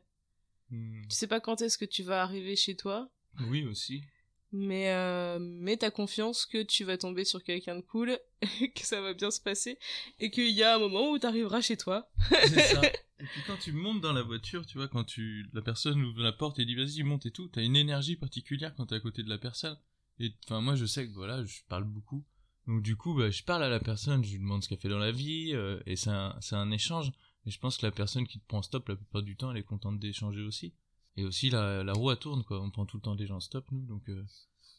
Hmm. 0.72 1.02
tu 1.10 1.16
sais 1.16 1.26
pas 1.26 1.40
quand 1.40 1.64
est-ce 1.64 1.80
que 1.80 1.86
tu 1.86 2.04
vas 2.04 2.22
arriver 2.22 2.56
chez 2.56 2.76
toi. 2.76 3.10
Oui 3.48 3.66
aussi. 3.66 4.04
Mais, 4.52 4.94
mais 5.40 5.78
t'as 5.78 5.90
confiance 5.90 6.46
que 6.46 6.62
tu 6.62 6.84
vas 6.84 6.98
tomber 7.00 7.26
sur 7.26 7.44
quelqu'un 7.44 7.76
de 7.78 7.82
cool, 7.82 8.20
que 8.76 8.86
ça 8.86 9.02
va 9.02 9.16
bien 9.16 9.32
se 9.32 9.42
passer, 9.42 9.80
et 10.20 10.30
qu'il 10.30 10.52
y 10.52 10.62
a 10.62 10.76
un 10.76 10.78
moment 10.78 11.10
où 11.10 11.18
t'arriveras 11.18 11.62
chez 11.62 11.78
toi. 11.78 12.08
C'est 12.30 12.60
ça. 12.60 12.82
Et 13.20 13.26
puis 13.26 13.42
quand 13.46 13.58
tu 13.58 13.72
montes 13.72 14.02
dans 14.02 14.14
la 14.14 14.22
voiture, 14.22 14.66
tu 14.66 14.78
vois, 14.78 14.88
quand 14.88 15.04
tu 15.04 15.48
la 15.54 15.62
personne 15.62 16.02
ouvre 16.04 16.22
la 16.24 16.32
porte 16.32 16.60
et 16.60 16.66
dit 16.66 16.76
vas-y 16.76 17.04
monte 17.04 17.26
et 17.26 17.32
tout, 17.32 17.48
t'as 17.48 17.64
une 17.64 17.76
énergie 17.76 18.16
particulière 18.16 18.74
quand 18.76 18.88
t'es 18.88 18.96
à 18.96 19.00
côté 19.00 19.24
de 19.24 19.30
la 19.30 19.38
personne. 19.38 19.78
Et 20.20 20.34
enfin 20.46 20.62
moi 20.62 20.76
je 20.76 20.86
sais 20.86 21.08
que 21.08 21.14
voilà, 21.14 21.44
je 21.44 21.60
parle 21.68 21.84
beaucoup. 21.84 22.24
Donc 22.68 22.84
du 22.84 22.96
coup, 22.96 23.16
bah, 23.16 23.30
je 23.32 23.44
parle 23.44 23.64
à 23.64 23.70
la 23.70 23.80
personne, 23.80 24.24
je 24.24 24.32
lui 24.32 24.40
demande 24.40 24.64
ce 24.64 24.70
qu'elle 24.70 24.78
fait 24.78 24.90
dans 24.90 25.00
la 25.00 25.12
vie, 25.12 25.52
euh, 25.54 25.80
et 25.86 25.96
c'est 25.96 26.12
un, 26.12 26.36
c'est 26.40 26.56
un 26.56 26.70
échange. 26.72 27.12
Et 27.46 27.52
je 27.52 27.60
pense 27.60 27.78
que 27.78 27.86
la 27.86 27.92
personne 27.92 28.28
qui 28.28 28.40
te 28.40 28.48
prend 28.48 28.62
stop, 28.62 28.88
la 28.90 28.96
plupart 28.96 29.24
du 29.24 29.36
temps, 29.36 29.52
elle 29.52 29.58
est 29.58 29.64
contente 29.64 30.00
d'échanger 30.00 30.42
aussi. 30.42 30.74
Et 31.18 31.24
aussi 31.24 31.50
la, 31.50 31.84
la 31.84 31.94
roue 31.94 32.12
elle 32.12 32.18
tourne 32.18 32.44
quoi, 32.44 32.62
on 32.62 32.70
prend 32.70 32.86
tout 32.86 32.98
le 32.98 33.02
temps 33.02 33.16
des 33.16 33.26
gens 33.26 33.40
stop 33.40 33.66
nous, 33.72 33.86
donc 33.86 34.08
euh, 34.10 34.24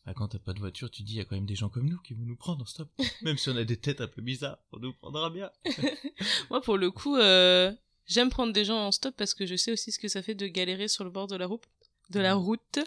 bah, 0.06 0.14
quand 0.14 0.28
t'as 0.28 0.38
pas 0.38 0.52
de 0.52 0.61
voiture, 0.61 0.90
tu 0.90 1.02
dis 1.02 1.14
il 1.14 1.16
y 1.16 1.20
a 1.20 1.25
quand 1.25 1.35
même 1.35 1.47
des 1.47 1.56
gens 1.56 1.68
comme 1.68 1.88
nous 1.88 1.99
qui 1.99 2.14
vont 2.14 2.25
nous 2.25 2.37
prendre 2.37 2.62
en 2.62 2.66
stop. 2.66 2.90
même 3.23 3.37
si 3.37 3.49
on 3.50 3.56
a 3.56 3.64
des 3.64 3.76
têtes 3.76 4.00
un 4.00 4.09
peu 4.09 4.23
bizarres, 4.23 4.59
on 4.73 4.78
nous 4.78 4.92
prendra 4.92 5.28
bien. 5.30 5.50
Moi, 6.50 6.61
pour 6.61 6.78
le 6.78 6.90
coup, 6.90 7.16
euh, 7.16 7.73
j'aime 8.10 8.28
prendre 8.28 8.52
des 8.52 8.64
gens 8.64 8.86
en 8.86 8.92
stop 8.92 9.14
parce 9.16 9.32
que 9.32 9.46
je 9.46 9.54
sais 9.54 9.72
aussi 9.72 9.92
ce 9.92 9.98
que 9.98 10.08
ça 10.08 10.22
fait 10.22 10.34
de 10.34 10.46
galérer 10.46 10.88
sur 10.88 11.04
le 11.04 11.10
bord 11.10 11.28
de 11.28 11.36
la 11.36 11.46
route. 11.46 11.62
De 12.10 12.20
la 12.20 12.34
route. 12.34 12.80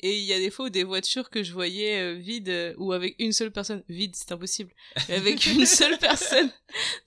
Et 0.00 0.18
il 0.18 0.24
y 0.24 0.32
a 0.32 0.38
des 0.38 0.50
fois 0.50 0.66
où 0.66 0.70
des 0.70 0.84
voitures 0.84 1.30
que 1.30 1.42
je 1.42 1.52
voyais 1.52 2.00
euh, 2.00 2.14
vides 2.14 2.48
euh, 2.48 2.74
ou 2.78 2.92
avec 2.92 3.16
une 3.18 3.32
seule 3.32 3.50
personne, 3.50 3.82
vide 3.88 4.14
c'est 4.14 4.32
impossible, 4.32 4.72
mais 5.08 5.14
avec 5.16 5.46
une 5.46 5.64
seule 5.64 5.98
personne 5.98 6.50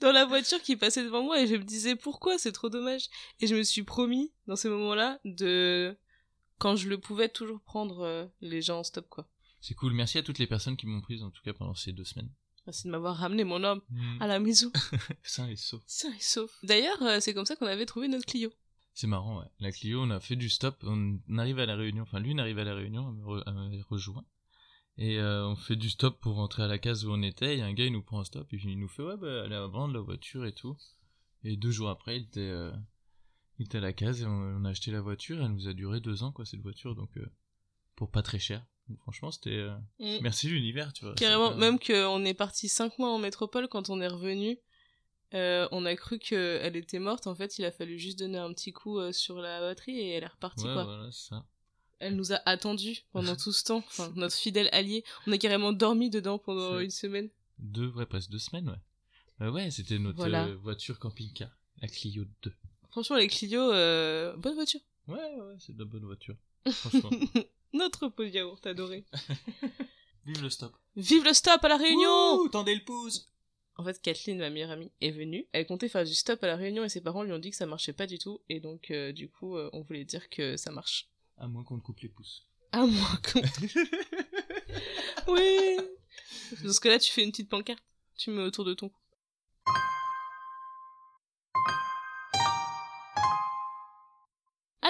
dans 0.01 0.11
la 0.11 0.25
voiture 0.25 0.61
qui 0.61 0.75
passait 0.75 1.03
devant 1.03 1.23
moi 1.23 1.39
et 1.41 1.47
je 1.47 1.55
me 1.55 1.63
disais 1.63 1.95
pourquoi? 1.95 2.37
C'est 2.37 2.51
trop 2.51 2.69
dommage. 2.69 3.07
Et 3.41 3.47
je 3.47 3.55
me 3.55 3.63
suis 3.63 3.83
promis 3.83 4.31
dans 4.47 4.55
ces 4.55 4.69
moments-là 4.69 5.19
de, 5.23 5.95
quand 6.57 6.75
je 6.75 6.89
le 6.89 6.99
pouvais, 6.99 7.29
toujours 7.29 7.61
prendre 7.61 8.01
euh, 8.01 8.25
les 8.41 8.61
gens 8.61 8.79
en 8.79 8.83
stop 8.83 9.07
quoi. 9.09 9.27
C'est 9.61 9.75
cool, 9.75 9.93
merci 9.93 10.17
à 10.17 10.23
toutes 10.23 10.39
les 10.39 10.47
personnes 10.47 10.77
qui 10.77 10.87
m'ont 10.87 11.01
prise 11.01 11.23
en 11.23 11.29
tout 11.29 11.43
cas 11.43 11.53
pendant 11.53 11.75
ces 11.75 11.91
deux 11.91 12.05
semaines. 12.05 12.31
Merci 12.69 12.85
de 12.85 12.91
m'avoir 12.91 13.17
ramené 13.17 13.43
mon 13.45 13.63
homme 13.63 13.81
Mm. 13.89 14.21
à 14.21 14.27
la 14.27 14.39
maison, 14.39 14.71
Sain 15.23 15.49
et 15.49 15.55
sauf. 15.55 15.81
sain 15.88 16.11
et 16.13 16.21
sauf. 16.21 16.51
D'ailleurs, 16.61 17.01
euh, 17.01 17.19
c'est 17.19 17.33
comme 17.33 17.45
ça 17.47 17.55
qu'on 17.55 17.65
avait 17.65 17.88
trouvé 17.88 18.07
notre 18.07 18.27
Clio. 18.27 18.51
C'est 18.93 19.07
marrant, 19.07 19.39
ouais. 19.39 19.47
La 19.59 19.71
Clio, 19.71 19.99
on 20.03 20.11
a 20.11 20.19
fait 20.19 20.35
du 20.35 20.49
stop, 20.49 20.77
on 20.83 21.17
arrive 21.39 21.57
à 21.57 21.65
la 21.65 21.75
réunion, 21.75 22.03
enfin 22.03 22.19
lui, 22.19 22.29
il 22.29 22.39
arrive 22.39 22.59
à 22.59 22.63
la 22.63 22.75
réunion, 22.75 23.09
elle 23.47 23.53
me, 23.55 23.83
rejoint. 23.89 24.23
Et 24.97 25.17
euh, 25.17 25.47
on 25.47 25.55
fait 25.55 25.77
du 25.77 25.89
stop 25.89 26.19
pour 26.21 26.35
rentrer 26.35 26.61
à 26.61 26.67
la 26.67 26.77
case 26.77 27.05
où 27.05 27.11
on 27.11 27.23
était. 27.23 27.59
A 27.59 27.65
un 27.65 27.73
gars, 27.73 27.85
il 27.85 27.91
nous 27.93 28.03
prend 28.03 28.19
un 28.19 28.23
stop 28.23 28.45
et 28.53 28.57
puis 28.57 28.71
il 28.71 28.77
nous 28.79 28.88
fait 28.88 29.01
ouais, 29.01 29.17
bah, 29.17 29.45
allez 29.45 29.57
vendre 29.71 29.95
la 29.95 30.01
voiture 30.01 30.45
et 30.45 30.53
tout. 30.53 30.77
Et 31.43 31.57
deux 31.57 31.71
jours 31.71 31.89
après, 31.89 32.17
il 32.17 32.23
était, 32.25 32.41
euh, 32.41 32.71
il 33.57 33.65
était 33.65 33.79
à 33.79 33.81
la 33.81 33.93
case 33.93 34.21
et 34.21 34.25
on, 34.27 34.29
on 34.29 34.63
a 34.65 34.69
acheté 34.69 34.91
la 34.91 35.01
voiture. 35.01 35.43
Elle 35.43 35.53
nous 35.53 35.67
a 35.67 35.73
duré 35.73 36.01
deux 36.01 36.21
ans, 36.21 36.31
quoi, 36.31 36.45
cette 36.45 36.61
voiture. 36.61 36.93
Donc, 36.93 37.09
euh, 37.17 37.25
pour 37.95 38.11
pas 38.11 38.21
très 38.21 38.38
cher. 38.38 38.63
Franchement, 39.01 39.31
c'était. 39.31 39.51
euh, 39.58 39.75
Mm. 40.00 40.19
Merci 40.22 40.48
l'univers, 40.48 40.93
tu 40.93 41.05
vois. 41.05 41.13
Carrément, 41.15 41.53
même 41.55 41.77
qu'on 41.79 42.24
est 42.25 42.34
parti 42.34 42.67
cinq 42.69 42.98
mois 43.00 43.10
en 43.10 43.17
métropole, 43.19 43.67
quand 43.67 43.89
on 43.89 44.01
est 44.01 44.08
revenu, 44.08 44.58
euh, 45.34 45.67
on 45.72 45.86
a 45.86 45.96
cru 45.96 46.17
qu'elle 46.19 46.75
était 46.75 47.00
morte. 47.00 47.27
En 47.27 47.36
fait, 47.36 47.60
il 47.60 47.65
a 47.65 47.72
fallu 47.72 48.00
juste 48.00 48.17
donner 48.19 48.38
un 48.39 48.51
petit 48.53 48.74
coup 48.74 48.98
euh, 49.00 49.12
sur 49.12 49.38
la 49.39 49.60
batterie 49.60 50.00
et 50.00 50.10
elle 50.12 50.24
est 50.24 50.27
repartie, 50.27 50.65
Ouais, 50.65 50.74
quoi. 50.74 50.84
voilà, 50.86 51.12
ça. 51.12 51.46
Elle 52.00 52.15
nous 52.15 52.31
a 52.31 52.41
attendus 52.46 53.03
pendant 53.12 53.36
tout 53.36 53.51
ce 53.51 53.63
temps. 53.63 53.77
Enfin, 53.79 54.12
notre 54.15 54.36
fidèle 54.36 54.69
allié. 54.72 55.03
On 55.27 55.31
a 55.31 55.38
carrément 55.38 55.74
dormi 55.74 56.10
dedans 56.10 56.38
pendant 56.39 56.79
une 56.79 56.89
semaine. 56.91 57.29
Deux, 57.60 57.89
ouais, 57.89 58.05
presque 58.05 58.29
deux 58.31 58.39
semaines, 58.39 58.69
ouais. 58.69 59.46
Euh, 59.46 59.51
ouais, 59.51 59.69
c'était 59.72 60.00
notre 60.00 60.17
Voilà. 60.17 60.48
voiture 60.55 60.98
camping-car. 61.00 61.50
La 61.81 61.88
Clio 61.88 62.25
2. 62.43 62.53
Franchement, 62.89 63.17
les 63.17 63.27
Clio, 63.27 63.60
bonne 64.38 64.55
voiture. 64.55 64.79
Ouais, 65.08 65.17
ouais, 65.17 65.55
c'est 65.60 65.74
de 65.75 65.79
la 65.79 65.86
bonne 65.86 66.05
voiture. 66.05 66.36
Franchement. 66.72 67.10
Notre 67.73 68.07
pot 68.07 68.23
de 68.23 68.29
yaourt 68.29 68.65
adoré. 68.65 69.05
Vive 70.25 70.41
le 70.43 70.49
stop. 70.49 70.75
Vive 70.95 71.23
le 71.23 71.33
stop 71.33 71.63
à 71.63 71.67
la 71.67 71.77
Réunion 71.77 72.35
Ouh, 72.35 72.49
tendez 72.49 72.75
le 72.75 72.83
pouce. 72.83 73.27
En 73.77 73.83
fait, 73.83 74.01
Kathleen, 74.01 74.39
ma 74.39 74.49
meilleure 74.49 74.71
amie, 74.71 74.91
est 74.99 75.11
venue. 75.11 75.47
Elle 75.53 75.65
comptait 75.65 75.88
faire 75.88 76.03
du 76.03 76.13
stop 76.13 76.43
à 76.43 76.47
la 76.47 76.57
Réunion 76.57 76.83
et 76.83 76.89
ses 76.89 77.01
parents 77.01 77.23
lui 77.23 77.31
ont 77.31 77.39
dit 77.39 77.51
que 77.51 77.55
ça 77.55 77.65
marchait 77.65 77.93
pas 77.93 78.07
du 78.07 78.19
tout. 78.19 78.41
Et 78.49 78.59
donc, 78.59 78.91
euh, 78.91 79.13
du 79.13 79.29
coup, 79.29 79.55
euh, 79.55 79.69
on 79.71 79.81
voulait 79.81 80.03
dire 80.03 80.29
que 80.29 80.57
ça 80.57 80.71
marche. 80.71 81.07
À 81.38 81.47
moins 81.47 81.63
qu'on 81.63 81.79
te 81.79 81.83
coupe 81.83 82.01
les 82.01 82.09
pouces. 82.09 82.45
À 82.73 82.85
moins 82.85 83.19
qu'on... 83.23 83.41
oui 85.33 85.77
Dans 86.63 86.73
ce 86.73 86.79
cas-là, 86.81 86.99
tu 86.99 87.11
fais 87.11 87.23
une 87.23 87.31
petite 87.31 87.49
pancarte. 87.49 87.81
Tu 88.17 88.31
mets 88.31 88.43
autour 88.43 88.65
de 88.65 88.73
ton 88.73 88.89
cou. 88.89 88.99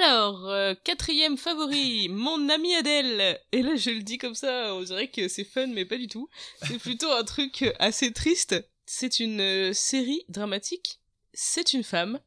Alors, 0.10 0.50
euh, 0.50 0.74
quatrième 0.84 1.38
favori, 1.38 2.10
mon 2.10 2.50
amie 2.50 2.74
Adèle. 2.74 3.40
Et 3.52 3.62
là, 3.62 3.76
je 3.76 3.92
le 3.92 4.02
dis 4.02 4.18
comme 4.18 4.34
ça, 4.34 4.74
on 4.74 4.82
dirait 4.82 5.12
que 5.12 5.28
c'est 5.28 5.44
fun, 5.44 5.68
mais 5.68 5.86
pas 5.86 5.98
du 5.98 6.08
tout. 6.08 6.32
C'est 6.64 6.80
plutôt 6.80 7.12
un 7.12 7.24
truc 7.24 7.64
assez 7.78 8.12
triste. 8.12 8.56
C'est 8.88 9.20
une 9.20 9.40
euh, 9.40 9.72
série 9.72 10.26
dramatique. 10.28 11.00
C'est 11.32 11.74
une 11.74 11.84
femme 11.84 12.20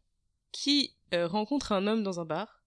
qui 0.52 0.94
euh, 1.12 1.26
rencontre 1.26 1.72
un 1.72 1.88
homme 1.88 2.04
dans 2.04 2.20
un 2.20 2.24
bar 2.24 2.62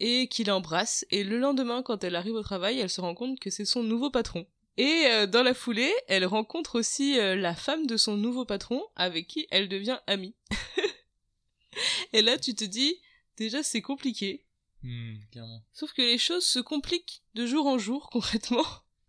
et 0.00 0.26
qui 0.26 0.42
l'embrasse. 0.42 1.06
Et 1.12 1.22
le 1.22 1.38
lendemain, 1.38 1.84
quand 1.84 2.02
elle 2.02 2.16
arrive 2.16 2.34
au 2.34 2.42
travail, 2.42 2.80
elle 2.80 2.90
se 2.90 3.00
rend 3.00 3.14
compte 3.14 3.38
que 3.38 3.48
c'est 3.48 3.64
son 3.64 3.84
nouveau 3.84 4.10
patron. 4.10 4.44
Et 4.76 5.06
dans 5.28 5.44
la 5.44 5.54
foulée, 5.54 5.92
elle 6.08 6.24
rencontre 6.24 6.80
aussi 6.80 7.16
la 7.16 7.54
femme 7.54 7.86
de 7.86 7.96
son 7.96 8.16
nouveau 8.16 8.44
patron, 8.44 8.82
avec 8.96 9.28
qui 9.28 9.46
elle 9.50 9.68
devient 9.68 9.98
amie. 10.06 10.34
et 12.12 12.22
là, 12.22 12.38
tu 12.38 12.54
te 12.54 12.64
dis, 12.64 12.98
déjà, 13.42 13.62
c'est 13.62 13.82
compliqué. 13.82 14.46
Hmm, 14.82 15.14
clairement. 15.30 15.62
Sauf 15.72 15.92
que 15.92 16.02
les 16.02 16.18
choses 16.18 16.44
se 16.44 16.58
compliquent 16.58 17.22
de 17.34 17.46
jour 17.46 17.66
en 17.66 17.78
jour, 17.78 18.10
concrètement. 18.12 18.64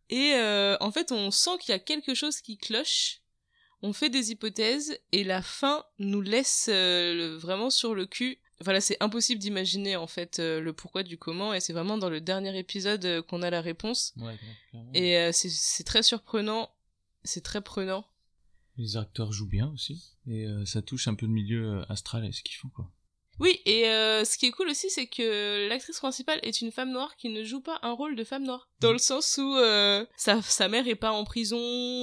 Et 0.09 0.33
euh, 0.35 0.77
en 0.81 0.91
fait, 0.91 1.11
on 1.11 1.31
sent 1.31 1.57
qu'il 1.61 1.71
y 1.71 1.75
a 1.75 1.79
quelque 1.79 2.13
chose 2.13 2.41
qui 2.41 2.57
cloche. 2.57 3.21
On 3.81 3.91
fait 3.93 4.09
des 4.09 4.31
hypothèses 4.31 4.97
et 5.11 5.23
la 5.23 5.41
fin 5.41 5.83
nous 5.99 6.21
laisse 6.21 6.67
euh, 6.69 7.13
le- 7.15 7.35
vraiment 7.35 7.69
sur 7.69 7.95
le 7.95 8.05
cul. 8.05 8.39
Voilà, 8.61 8.79
c'est 8.79 8.95
impossible 9.01 9.41
d'imaginer 9.41 9.95
en 9.97 10.07
fait 10.07 10.39
euh, 10.39 10.61
le 10.61 10.71
pourquoi 10.71 11.03
du 11.03 11.17
comment 11.17 11.53
et 11.53 11.59
c'est 11.59 11.73
vraiment 11.73 11.97
dans 11.97 12.09
le 12.09 12.21
dernier 12.21 12.57
épisode 12.57 13.21
qu'on 13.23 13.41
a 13.41 13.49
la 13.49 13.59
réponse. 13.61 14.13
Ouais, 14.17 14.37
clairement. 14.69 14.91
Et 14.93 15.31
c'est- 15.33 15.83
très 15.83 16.03
surprenant, 16.03 16.69
c'est 17.23 17.43
très 17.43 17.61
prenant. 17.61 18.05
Les 18.77 18.95
acteurs 18.95 19.31
jouent 19.33 19.47
bien 19.49 19.69
aussi. 19.73 20.15
Et 20.27 20.45
ça 20.65 20.81
touche 20.81 21.07
un 21.07 21.15
peu 21.15 21.25
le 21.25 21.31
milieu 21.33 21.83
astral 21.91 22.23
et 22.25 22.31
ce 22.31 22.41
qu'ils 22.41 22.55
font, 22.55 22.69
quoi. 22.69 22.89
Oui, 23.39 23.61
et 23.65 23.87
euh, 23.89 24.23
ce 24.25 24.37
qui 24.37 24.45
est 24.45 24.51
cool 24.51 24.69
aussi, 24.69 24.89
c'est 24.89 25.07
que 25.07 25.67
l'actrice 25.67 25.97
principale 25.97 26.39
est 26.43 26.61
une 26.61 26.71
femme 26.71 26.91
noire 26.91 27.15
qui 27.15 27.29
ne 27.29 27.43
joue 27.43 27.61
pas 27.61 27.79
un 27.81 27.91
rôle 27.91 28.15
de 28.15 28.23
femme 28.23 28.43
noire. 28.43 28.69
Dans 28.79 28.91
le 28.91 28.99
sens 28.99 29.37
où 29.37 29.55
euh, 29.57 30.05
sa, 30.15 30.41
sa 30.41 30.67
mère 30.67 30.87
est 30.87 30.95
pas 30.95 31.11
en 31.11 31.23
prison, 31.23 31.57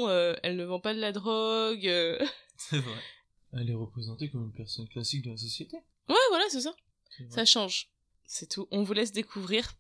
euh, 0.09 0.35
elle 0.43 0.57
ne 0.57 0.65
vend 0.65 0.81
pas 0.81 0.93
de 0.93 1.01
la 1.01 1.13
drogue. 1.13 1.85
C'est 2.57 2.79
vrai. 2.79 3.01
Elle 3.53 3.71
est 3.71 3.75
représentée 3.75 4.29
comme 4.31 4.45
une 4.45 4.53
personne 4.53 4.89
classique 4.89 5.25
de 5.25 5.31
la 5.31 5.37
société. 5.37 5.77
Ouais, 6.09 6.17
voilà, 6.29 6.45
c'est 6.51 6.61
ça. 6.61 6.73
Ça 7.31 7.45
change. 7.45 7.89
C'est 8.25 8.49
tout. 8.49 8.69
On 8.71 8.85
vous 8.85 8.93
laisse 8.93 9.11
découvrir. 9.11 9.73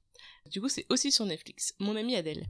Du 0.50 0.60
coup, 0.60 0.68
c'est 0.68 0.86
aussi 0.88 1.12
sur 1.12 1.24
Netflix. 1.24 1.74
Mon 1.78 1.94
amie 1.94 2.16
Adèle. 2.16 2.46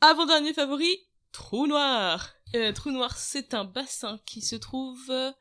Avant-dernier 0.00 0.52
favori, 0.52 1.00
Trou 1.32 1.66
Noir. 1.66 2.34
Euh, 2.54 2.72
Trou 2.72 2.90
Noir, 2.90 3.16
c'est 3.16 3.54
un 3.54 3.64
bassin 3.64 4.20
qui 4.26 4.40
se 4.40 4.54
trouve 4.54 5.10
euh, 5.10 5.32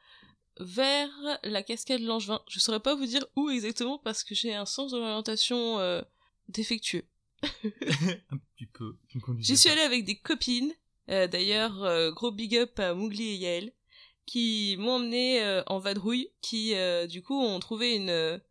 vers 0.59 1.09
la 1.43 1.63
cascade 1.63 2.01
Langevin. 2.01 2.41
Je 2.47 2.59
saurais 2.59 2.79
pas 2.79 2.95
vous 2.95 3.05
dire 3.05 3.25
où 3.35 3.49
exactement 3.49 3.97
parce 3.97 4.23
que 4.23 4.35
j'ai 4.35 4.53
un 4.53 4.65
sens 4.65 4.91
de 4.91 4.97
l'orientation 4.97 5.79
euh, 5.79 6.01
défectueux. 6.49 7.05
un 7.43 8.37
petit 8.55 8.65
peu. 8.65 8.97
J'y 9.39 9.57
suis 9.57 9.69
allée 9.69 9.81
avec 9.81 10.05
des 10.05 10.17
copines. 10.17 10.73
Euh, 11.09 11.27
D'ailleurs, 11.27 11.83
euh, 11.83 12.11
gros 12.11 12.31
big 12.31 12.55
up 12.55 12.79
à 12.79 12.93
Mougli 12.93 13.29
et 13.29 13.35
Yael, 13.35 13.73
qui 14.25 14.75
m'ont 14.79 14.93
emmené 14.93 15.61
en 15.67 15.79
vadrouille, 15.79 16.29
qui 16.41 16.73
du 17.09 17.21
coup 17.21 17.39
ont 17.39 17.59
trouvé 17.59 17.95
une 17.95 18.41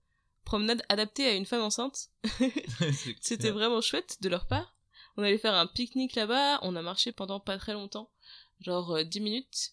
promenade 0.45 0.85
adaptée 0.90 1.26
à 1.26 1.35
une 1.35 1.47
femme 1.47 1.62
enceinte. 1.62 2.11
C'était 3.21 3.50
vraiment 3.50 3.81
chouette 3.81 4.19
de 4.21 4.28
leur 4.28 4.47
part. 4.47 4.76
On 5.16 5.23
allait 5.23 5.38
faire 5.38 5.54
un 5.54 5.66
pique-nique 5.66 6.14
là-bas, 6.14 6.59
on 6.62 6.76
a 6.76 6.83
marché 6.83 7.12
pendant 7.12 7.40
pas 7.40 7.59
très 7.59 7.73
longtemps, 7.73 8.11
genre 8.64 8.92
euh, 8.97 9.04
10 9.04 9.21
minutes. 9.21 9.73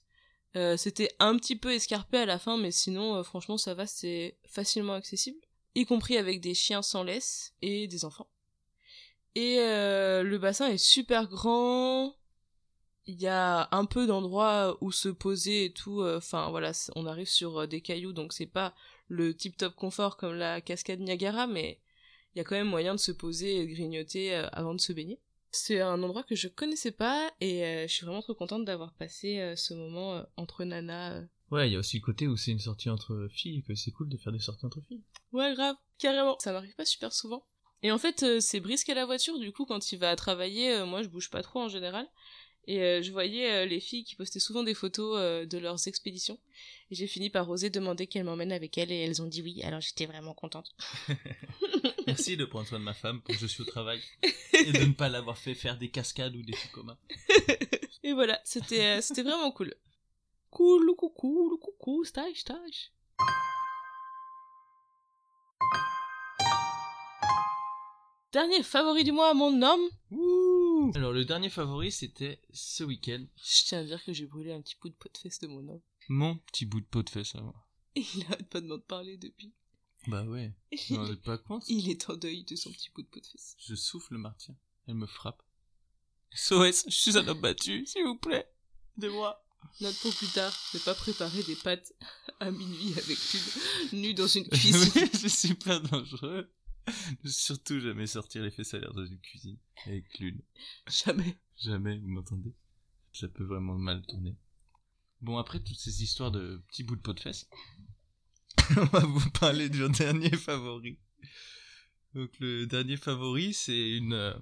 Euh, 0.55 0.77
C'était 0.77 1.09
un 1.19 1.37
petit 1.37 1.55
peu 1.55 1.73
escarpé 1.73 2.17
à 2.19 2.25
la 2.25 2.39
fin, 2.39 2.57
mais 2.57 2.71
sinon, 2.71 3.15
euh, 3.17 3.23
franchement, 3.23 3.57
ça 3.57 3.73
va, 3.73 3.85
c'est 3.87 4.37
facilement 4.47 4.93
accessible. 4.93 5.39
Y 5.75 5.85
compris 5.85 6.17
avec 6.17 6.41
des 6.41 6.53
chiens 6.55 6.81
sans 6.81 7.03
laisse 7.03 7.53
et 7.61 7.87
des 7.87 8.05
enfants. 8.05 8.27
Et 9.35 9.59
euh, 9.59 10.23
le 10.23 10.37
bassin 10.37 10.67
est 10.67 10.77
super 10.77 11.27
grand. 11.27 12.15
Il 13.05 13.15
y 13.19 13.27
a 13.27 13.67
un 13.71 13.85
peu 13.85 14.07
d'endroits 14.07 14.77
où 14.81 14.91
se 14.91 15.09
poser 15.09 15.65
et 15.65 15.73
tout. 15.73 16.01
euh, 16.01 16.17
Enfin 16.17 16.49
voilà, 16.49 16.71
on 16.95 17.05
arrive 17.05 17.27
sur 17.29 17.59
euh, 17.61 17.67
des 17.67 17.81
cailloux, 17.81 18.13
donc 18.13 18.33
c'est 18.33 18.45
pas 18.45 18.73
le 19.07 19.35
tip 19.35 19.57
top 19.57 19.75
confort 19.75 20.17
comme 20.17 20.35
la 20.35 20.61
cascade 20.61 20.99
Niagara, 20.99 21.47
mais 21.47 21.79
il 22.35 22.39
y 22.39 22.41
a 22.41 22.43
quand 22.43 22.55
même 22.55 22.67
moyen 22.67 22.93
de 22.95 22.99
se 22.99 23.11
poser 23.11 23.57
et 23.57 23.65
de 23.67 23.73
grignoter 23.73 24.35
euh, 24.35 24.47
avant 24.51 24.73
de 24.75 24.81
se 24.81 24.93
baigner. 24.93 25.19
C'est 25.51 25.79
un 25.79 26.01
endroit 26.03 26.23
que 26.23 26.35
je 26.35 26.47
connaissais 26.47 26.91
pas 26.91 27.31
et 27.41 27.65
euh, 27.65 27.87
je 27.87 27.93
suis 27.93 28.05
vraiment 28.05 28.21
trop 28.21 28.35
contente 28.35 28.65
d'avoir 28.65 28.93
passé 28.93 29.39
euh, 29.39 29.55
ce 29.55 29.73
moment 29.73 30.15
euh, 30.15 30.23
entre 30.37 30.63
nanas. 30.63 31.23
Ouais, 31.49 31.67
il 31.67 31.73
y 31.73 31.75
a 31.75 31.79
aussi 31.79 31.97
le 31.97 32.05
côté 32.05 32.27
où 32.27 32.37
c'est 32.37 32.51
une 32.51 32.59
sortie 32.59 32.89
entre 32.89 33.27
filles 33.31 33.59
et 33.59 33.61
que 33.63 33.73
c'est 33.73 33.91
cool 33.91 34.09
de 34.09 34.17
faire 34.17 34.31
des 34.31 34.39
sorties 34.39 34.65
entre 34.65 34.81
filles. 34.81 35.01
Ouais, 35.31 35.53
grave, 35.55 35.75
carrément. 35.97 36.37
Ça 36.39 36.51
m'arrive 36.51 36.75
pas 36.75 36.85
super 36.85 37.11
souvent. 37.11 37.43
Et 37.81 37.91
en 37.91 37.97
fait, 37.97 38.39
c'est 38.39 38.59
brisque 38.59 38.89
à 38.89 38.93
la 38.93 39.05
voiture, 39.05 39.39
du 39.39 39.51
coup, 39.51 39.65
quand 39.65 39.91
il 39.91 39.97
va 39.97 40.15
travailler, 40.15 40.83
moi 40.85 41.01
je 41.01 41.07
bouge 41.07 41.29
pas 41.29 41.41
trop 41.41 41.61
en 41.61 41.69
général. 41.69 42.07
Et 42.67 43.01
je 43.01 43.11
voyais 43.11 43.65
les 43.65 43.79
filles 43.79 44.03
qui 44.03 44.15
postaient 44.15 44.39
souvent 44.39 44.63
des 44.63 44.73
photos 44.75 45.47
de 45.47 45.57
leurs 45.57 45.87
expéditions. 45.87 46.37
Et 46.91 46.95
j'ai 46.95 47.05
fini 47.05 47.29
par 47.29 47.47
oser 47.47 47.69
demander 47.69 48.07
qu'elles 48.07 48.23
m'emmènent 48.23 48.51
avec 48.51 48.75
elles 48.79 48.91
et 48.91 49.03
elles 49.03 49.21
ont 49.21 49.27
dit 49.27 49.43
oui, 49.43 49.61
alors 49.61 49.79
j'étais 49.79 50.07
vraiment 50.07 50.33
contente. 50.33 50.75
Merci 52.07 52.35
de 52.35 52.45
prendre 52.45 52.67
soin 52.67 52.79
de 52.79 52.83
ma 52.83 52.95
femme 52.95 53.21
pour 53.21 53.35
que 53.35 53.39
je 53.39 53.45
suis 53.45 53.61
au 53.61 53.65
travail 53.65 54.01
et 54.23 54.71
de 54.71 54.85
ne 54.85 54.93
pas 54.93 55.07
l'avoir 55.07 55.37
fait 55.37 55.53
faire 55.53 55.77
des 55.77 55.91
cascades 55.91 56.35
ou 56.35 56.41
des 56.41 56.53
trucs 56.53 56.71
communs. 56.71 56.97
Et 58.03 58.13
voilà, 58.13 58.41
c'était 58.43 58.97
euh, 58.97 59.01
c'était 59.01 59.21
vraiment 59.21 59.51
cool. 59.51 59.75
Cool, 60.49 60.95
coucou, 60.95 61.59
coucou, 61.61 62.03
stage, 62.05 62.37
stage. 62.37 62.91
Dernier 68.31 68.63
favori 68.63 69.03
du 69.03 69.11
mois, 69.11 69.35
mon 69.35 69.61
homme. 69.61 69.89
Ouh 70.09 70.91
Alors 70.95 71.11
le 71.11 71.23
dernier 71.23 71.49
favori 71.49 71.91
c'était 71.91 72.41
ce 72.51 72.83
week-end. 72.83 73.25
Je 73.37 73.65
tiens 73.65 73.79
à 73.81 73.83
dire 73.83 74.03
que 74.03 74.13
j'ai 74.13 74.25
brûlé 74.25 74.53
un 74.53 74.61
petit 74.61 74.75
bout 74.81 74.89
de 74.89 74.95
pot 74.95 75.09
de 75.13 75.17
fesse 75.19 75.39
de 75.39 75.47
mon 75.47 75.67
homme. 75.67 75.81
Mon 76.09 76.37
petit 76.37 76.65
bout 76.65 76.81
de 76.81 76.85
peau 76.85 77.03
de 77.03 77.09
fesse 77.09 77.35
à 77.35 77.41
moi. 77.41 77.67
Il 77.95 78.25
arrête 78.27 78.49
pas 78.49 78.61
de 78.61 78.67
m'en 78.67 78.79
parler 78.79 79.17
depuis. 79.17 79.53
Bah 80.07 80.23
ouais. 80.25 80.53
Pas 81.23 81.37
compte 81.37 81.63
Il 81.69 81.89
est 81.89 82.09
en 82.09 82.15
deuil 82.15 82.43
de 82.43 82.55
son 82.55 82.71
petit 82.71 82.89
bout 82.95 83.03
de 83.03 83.07
pot 83.07 83.19
de 83.19 83.25
fesse. 83.25 83.55
Je 83.59 83.75
souffle 83.75 84.13
le 84.13 84.19
martien. 84.19 84.55
Elle 84.87 84.95
me 84.95 85.05
frappe. 85.05 85.43
SOS, 86.31 86.85
je 86.87 86.95
suis 86.95 87.17
un 87.17 87.27
homme 87.27 87.41
battu, 87.41 87.85
s'il 87.85 88.03
vous 88.05 88.15
plaît. 88.17 88.49
De 88.97 89.09
moi. 89.09 89.43
Note 89.81 89.97
pour 89.99 90.15
plus 90.15 90.27
tard, 90.27 90.53
ne 90.73 90.79
pas 90.79 90.95
préparer 90.95 91.43
des 91.43 91.55
pâtes 91.55 91.93
à 92.39 92.49
minuit 92.49 92.93
avec 92.97 93.17
une 93.91 94.01
nu 94.01 94.13
dans 94.13 94.27
une 94.27 94.47
cuisine. 94.49 95.07
c'est 95.13 95.29
super 95.29 95.81
dangereux. 95.81 96.49
Ne 97.23 97.29
Surtout 97.29 97.79
jamais 97.79 98.07
sortir 98.07 98.41
les 98.41 98.51
fesses 98.51 98.73
à 98.73 98.79
l'air 98.79 98.93
dans 98.93 99.05
une 99.05 99.19
cuisine 99.19 99.57
avec 99.85 100.17
l'une. 100.19 100.41
Jamais. 100.87 101.37
Jamais, 101.57 101.97
vous 101.99 102.07
m'entendez? 102.07 102.53
Ça 103.11 103.27
peut 103.27 103.43
vraiment 103.43 103.75
mal 103.75 104.01
tourner. 104.07 104.35
Bon, 105.21 105.37
après 105.37 105.59
toutes 105.59 105.77
ces 105.77 106.03
histoires 106.03 106.31
de 106.31 106.61
petits 106.67 106.83
bouts 106.83 106.95
de 106.95 107.01
peau 107.01 107.13
de 107.13 107.19
fesses, 107.19 107.49
on 108.77 108.85
va 108.85 108.99
vous 108.99 109.29
parler 109.31 109.69
de 109.69 109.87
dernier 109.87 110.31
favori. 110.31 110.97
Donc 112.15 112.31
le 112.39 112.65
dernier 112.65 112.97
favori, 112.97 113.53
c'est 113.53 113.97
une 113.97 114.13
euh, 114.13 114.33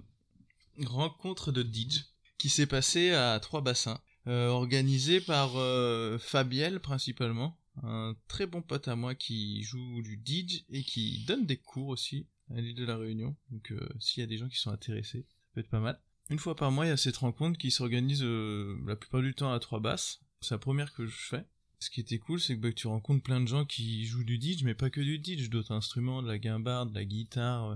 rencontre 0.85 1.51
de 1.51 1.63
DJ 1.63 2.05
qui 2.37 2.49
s'est 2.49 2.67
passée 2.67 3.11
à 3.11 3.39
Trois 3.39 3.61
Bassins, 3.61 3.99
euh, 4.27 4.47
organisée 4.49 5.21
par 5.21 5.55
euh, 5.55 6.17
Fabiel 6.17 6.79
principalement, 6.79 7.57
un 7.83 8.15
très 8.27 8.45
bon 8.45 8.61
pote 8.61 8.87
à 8.87 8.95
moi 8.95 9.15
qui 9.15 9.63
joue 9.63 10.01
du 10.01 10.21
DJ 10.23 10.65
et 10.69 10.83
qui 10.83 11.23
donne 11.25 11.45
des 11.45 11.57
cours 11.57 11.87
aussi 11.87 12.27
à 12.49 12.61
l'île 12.61 12.75
de 12.75 12.85
la 12.85 12.97
Réunion. 12.97 13.35
Donc 13.51 13.71
euh, 13.71 13.79
s'il 13.99 14.21
y 14.21 14.23
a 14.23 14.27
des 14.27 14.37
gens 14.37 14.49
qui 14.49 14.57
sont 14.57 14.71
intéressés, 14.71 15.25
ça 15.29 15.45
peut 15.53 15.61
être 15.61 15.69
pas 15.69 15.79
mal. 15.79 15.99
Une 16.29 16.39
fois 16.39 16.55
par 16.55 16.71
mois, 16.71 16.85
il 16.85 16.89
y 16.89 16.91
a 16.91 16.97
cette 16.97 17.17
rencontre 17.17 17.57
qui 17.57 17.71
s'organise 17.71 18.21
la 18.21 18.97
plupart 18.97 19.21
du 19.21 19.33
temps 19.33 19.53
à 19.53 19.59
Trois 19.59 19.79
Basses. 19.79 20.19
C'est 20.41 20.55
la 20.55 20.59
première 20.59 20.93
que 20.93 21.05
je 21.05 21.15
fais. 21.15 21.45
Ce 21.79 21.89
qui 21.89 21.99
était 21.99 22.17
cool, 22.17 22.39
c'est 22.39 22.55
que, 22.55 22.61
bah, 22.61 22.71
tu 22.71 22.87
rencontres 22.87 23.23
plein 23.23 23.39
de 23.39 23.47
gens 23.47 23.65
qui 23.65 24.05
jouent 24.05 24.23
du 24.23 24.39
DJ, 24.41 24.63
mais 24.63 24.73
pas 24.73 24.89
que 24.89 25.01
du 25.01 25.21
DJ, 25.23 25.49
d'autres 25.49 25.73
instruments, 25.73 26.23
de 26.23 26.27
la 26.27 26.39
guimbarde, 26.39 26.89
de 26.89 26.95
la 26.95 27.05
guitare, 27.05 27.71
euh, 27.71 27.75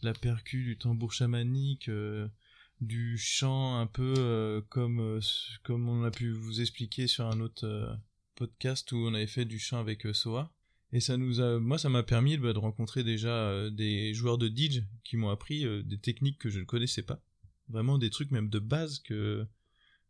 de 0.00 0.06
la 0.06 0.14
percu, 0.14 0.64
du 0.64 0.78
tambour 0.78 1.12
chamanique, 1.12 1.88
euh, 1.88 2.28
du 2.80 3.18
chant 3.18 3.78
un 3.78 3.86
peu 3.86 4.14
euh, 4.18 4.60
comme 4.68 5.20
comme 5.62 5.88
on 5.88 6.02
a 6.04 6.10
pu 6.10 6.30
vous 6.30 6.60
expliquer 6.60 7.06
sur 7.06 7.26
un 7.26 7.40
autre 7.40 7.98
podcast 8.34 8.90
où 8.92 8.96
on 8.96 9.14
avait 9.14 9.26
fait 9.26 9.44
du 9.44 9.58
chant 9.58 9.78
avec 9.78 10.06
Soa. 10.14 10.52
Et 10.94 11.00
ça 11.00 11.16
nous 11.16 11.40
a, 11.40 11.58
moi, 11.60 11.78
ça 11.78 11.88
m'a 11.88 12.02
permis 12.02 12.36
bah, 12.38 12.52
de 12.52 12.58
rencontrer 12.58 13.04
déjà 13.04 13.70
des 13.70 14.12
joueurs 14.14 14.38
de 14.38 14.48
DJ 14.48 14.82
qui 15.04 15.16
m'ont 15.16 15.30
appris 15.30 15.64
des 15.84 15.98
techniques 15.98 16.38
que 16.38 16.50
je 16.50 16.58
ne 16.58 16.64
connaissais 16.64 17.02
pas. 17.02 17.22
Vraiment 17.68 17.98
des 17.98 18.10
trucs 18.10 18.30
même 18.30 18.50
de 18.50 18.58
base 18.58 18.98
que, 18.98 19.46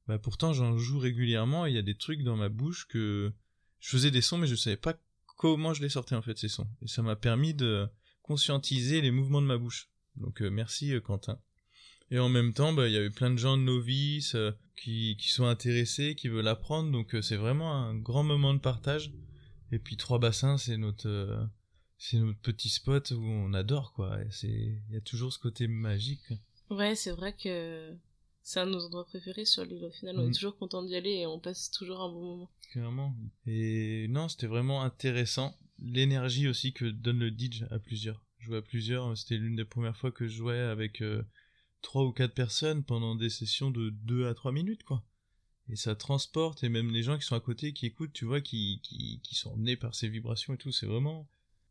bah, 0.06 0.18
pourtant 0.18 0.52
j'en 0.52 0.76
joue 0.76 0.98
régulièrement. 0.98 1.66
et 1.66 1.70
Il 1.70 1.74
y 1.74 1.78
a 1.78 1.82
des 1.82 1.96
trucs 1.96 2.22
dans 2.22 2.36
ma 2.36 2.48
bouche 2.48 2.86
que 2.88 3.32
je 3.80 3.88
faisais 3.88 4.10
des 4.10 4.22
sons, 4.22 4.38
mais 4.38 4.46
je 4.46 4.54
savais 4.54 4.76
pas 4.76 4.94
comment 5.36 5.74
je 5.74 5.82
les 5.82 5.88
sortais 5.88 6.14
en 6.14 6.22
fait 6.22 6.38
ces 6.38 6.48
sons. 6.48 6.68
Et 6.82 6.88
ça 6.88 7.02
m'a 7.02 7.16
permis 7.16 7.54
de 7.54 7.88
conscientiser 8.22 9.00
les 9.00 9.10
mouvements 9.10 9.42
de 9.42 9.46
ma 9.46 9.58
bouche. 9.58 9.88
Donc 10.16 10.42
euh, 10.42 10.50
merci 10.50 10.92
euh, 10.92 11.00
Quentin. 11.00 11.38
Et 12.10 12.18
en 12.18 12.28
même 12.28 12.52
temps, 12.52 12.72
bah, 12.72 12.88
il 12.88 12.92
y 12.92 12.96
avait 12.96 13.10
plein 13.10 13.30
de 13.30 13.38
gens 13.38 13.56
novices 13.56 14.34
euh, 14.34 14.52
qui, 14.76 15.16
qui 15.18 15.30
sont 15.30 15.46
intéressés, 15.46 16.14
qui 16.14 16.28
veulent 16.28 16.48
apprendre. 16.48 16.90
Donc 16.90 17.16
c'est 17.22 17.36
vraiment 17.36 17.74
un 17.74 17.94
grand 17.94 18.22
moment 18.22 18.54
de 18.54 18.60
partage. 18.60 19.12
Et 19.70 19.78
puis 19.78 19.96
Trois 19.96 20.18
Bassins, 20.18 20.58
c'est 20.58 20.76
notre 20.76 21.48
c'est 21.96 22.18
notre 22.18 22.40
petit 22.40 22.68
spot 22.68 23.12
où 23.12 23.22
on 23.22 23.54
adore 23.54 23.92
quoi. 23.94 24.18
C'est 24.30 24.48
il 24.48 24.92
y 24.94 24.96
a 24.96 25.00
toujours 25.00 25.32
ce 25.32 25.38
côté 25.38 25.66
magique. 25.66 26.32
Ouais, 26.68 26.94
c'est 26.94 27.12
vrai 27.12 27.34
que 27.34 27.96
c'est 28.42 28.60
un 28.60 28.66
de 28.66 28.72
nos 28.72 28.84
endroits 28.84 29.06
préférés 29.06 29.44
sur 29.44 29.64
l'île. 29.64 29.84
Au 29.84 29.90
final, 29.90 30.18
on 30.18 30.26
Mm. 30.26 30.30
est 30.30 30.34
toujours 30.34 30.56
content 30.56 30.82
d'y 30.82 30.94
aller 30.96 31.10
et 31.10 31.26
on 31.26 31.38
passe 31.38 31.70
toujours 31.70 32.00
un 32.00 32.08
bon 32.08 32.20
moment. 32.22 32.50
Clairement. 32.70 33.14
Et 33.46 34.06
non, 34.08 34.28
c'était 34.28 34.46
vraiment 34.46 34.82
intéressant. 34.82 35.56
L'énergie 35.78 36.48
aussi 36.48 36.72
que 36.72 36.84
donne 36.86 37.18
le 37.18 37.30
DJ 37.30 37.64
à 37.70 37.78
plusieurs. 37.78 38.24
Jouer 38.38 38.58
à 38.58 38.62
plusieurs, 38.62 39.16
c'était 39.16 39.36
l'une 39.36 39.56
des 39.56 39.64
premières 39.64 39.96
fois 39.96 40.10
que 40.12 40.26
je 40.26 40.34
jouais 40.36 40.58
avec 40.58 41.00
euh, 41.02 41.22
trois 41.80 42.04
ou 42.04 42.12
quatre 42.12 42.34
personnes 42.34 42.82
pendant 42.84 43.14
des 43.14 43.30
sessions 43.30 43.70
de 43.70 43.90
deux 43.90 44.26
à 44.26 44.34
trois 44.34 44.52
minutes, 44.52 44.82
quoi. 44.84 45.04
Et 45.68 45.76
ça 45.76 45.94
transporte, 45.94 46.64
et 46.64 46.68
même 46.68 46.90
les 46.90 47.02
gens 47.04 47.16
qui 47.16 47.24
sont 47.24 47.36
à 47.36 47.40
côté, 47.40 47.72
qui 47.72 47.86
écoutent, 47.86 48.12
tu 48.12 48.24
vois, 48.24 48.40
qui, 48.40 48.80
qui, 48.82 49.20
qui 49.22 49.34
sont 49.36 49.52
emmenés 49.52 49.76
par 49.76 49.94
ces 49.94 50.08
vibrations 50.08 50.54
et 50.54 50.58
tout, 50.58 50.72
c'est 50.72 50.86
vraiment 50.86 51.28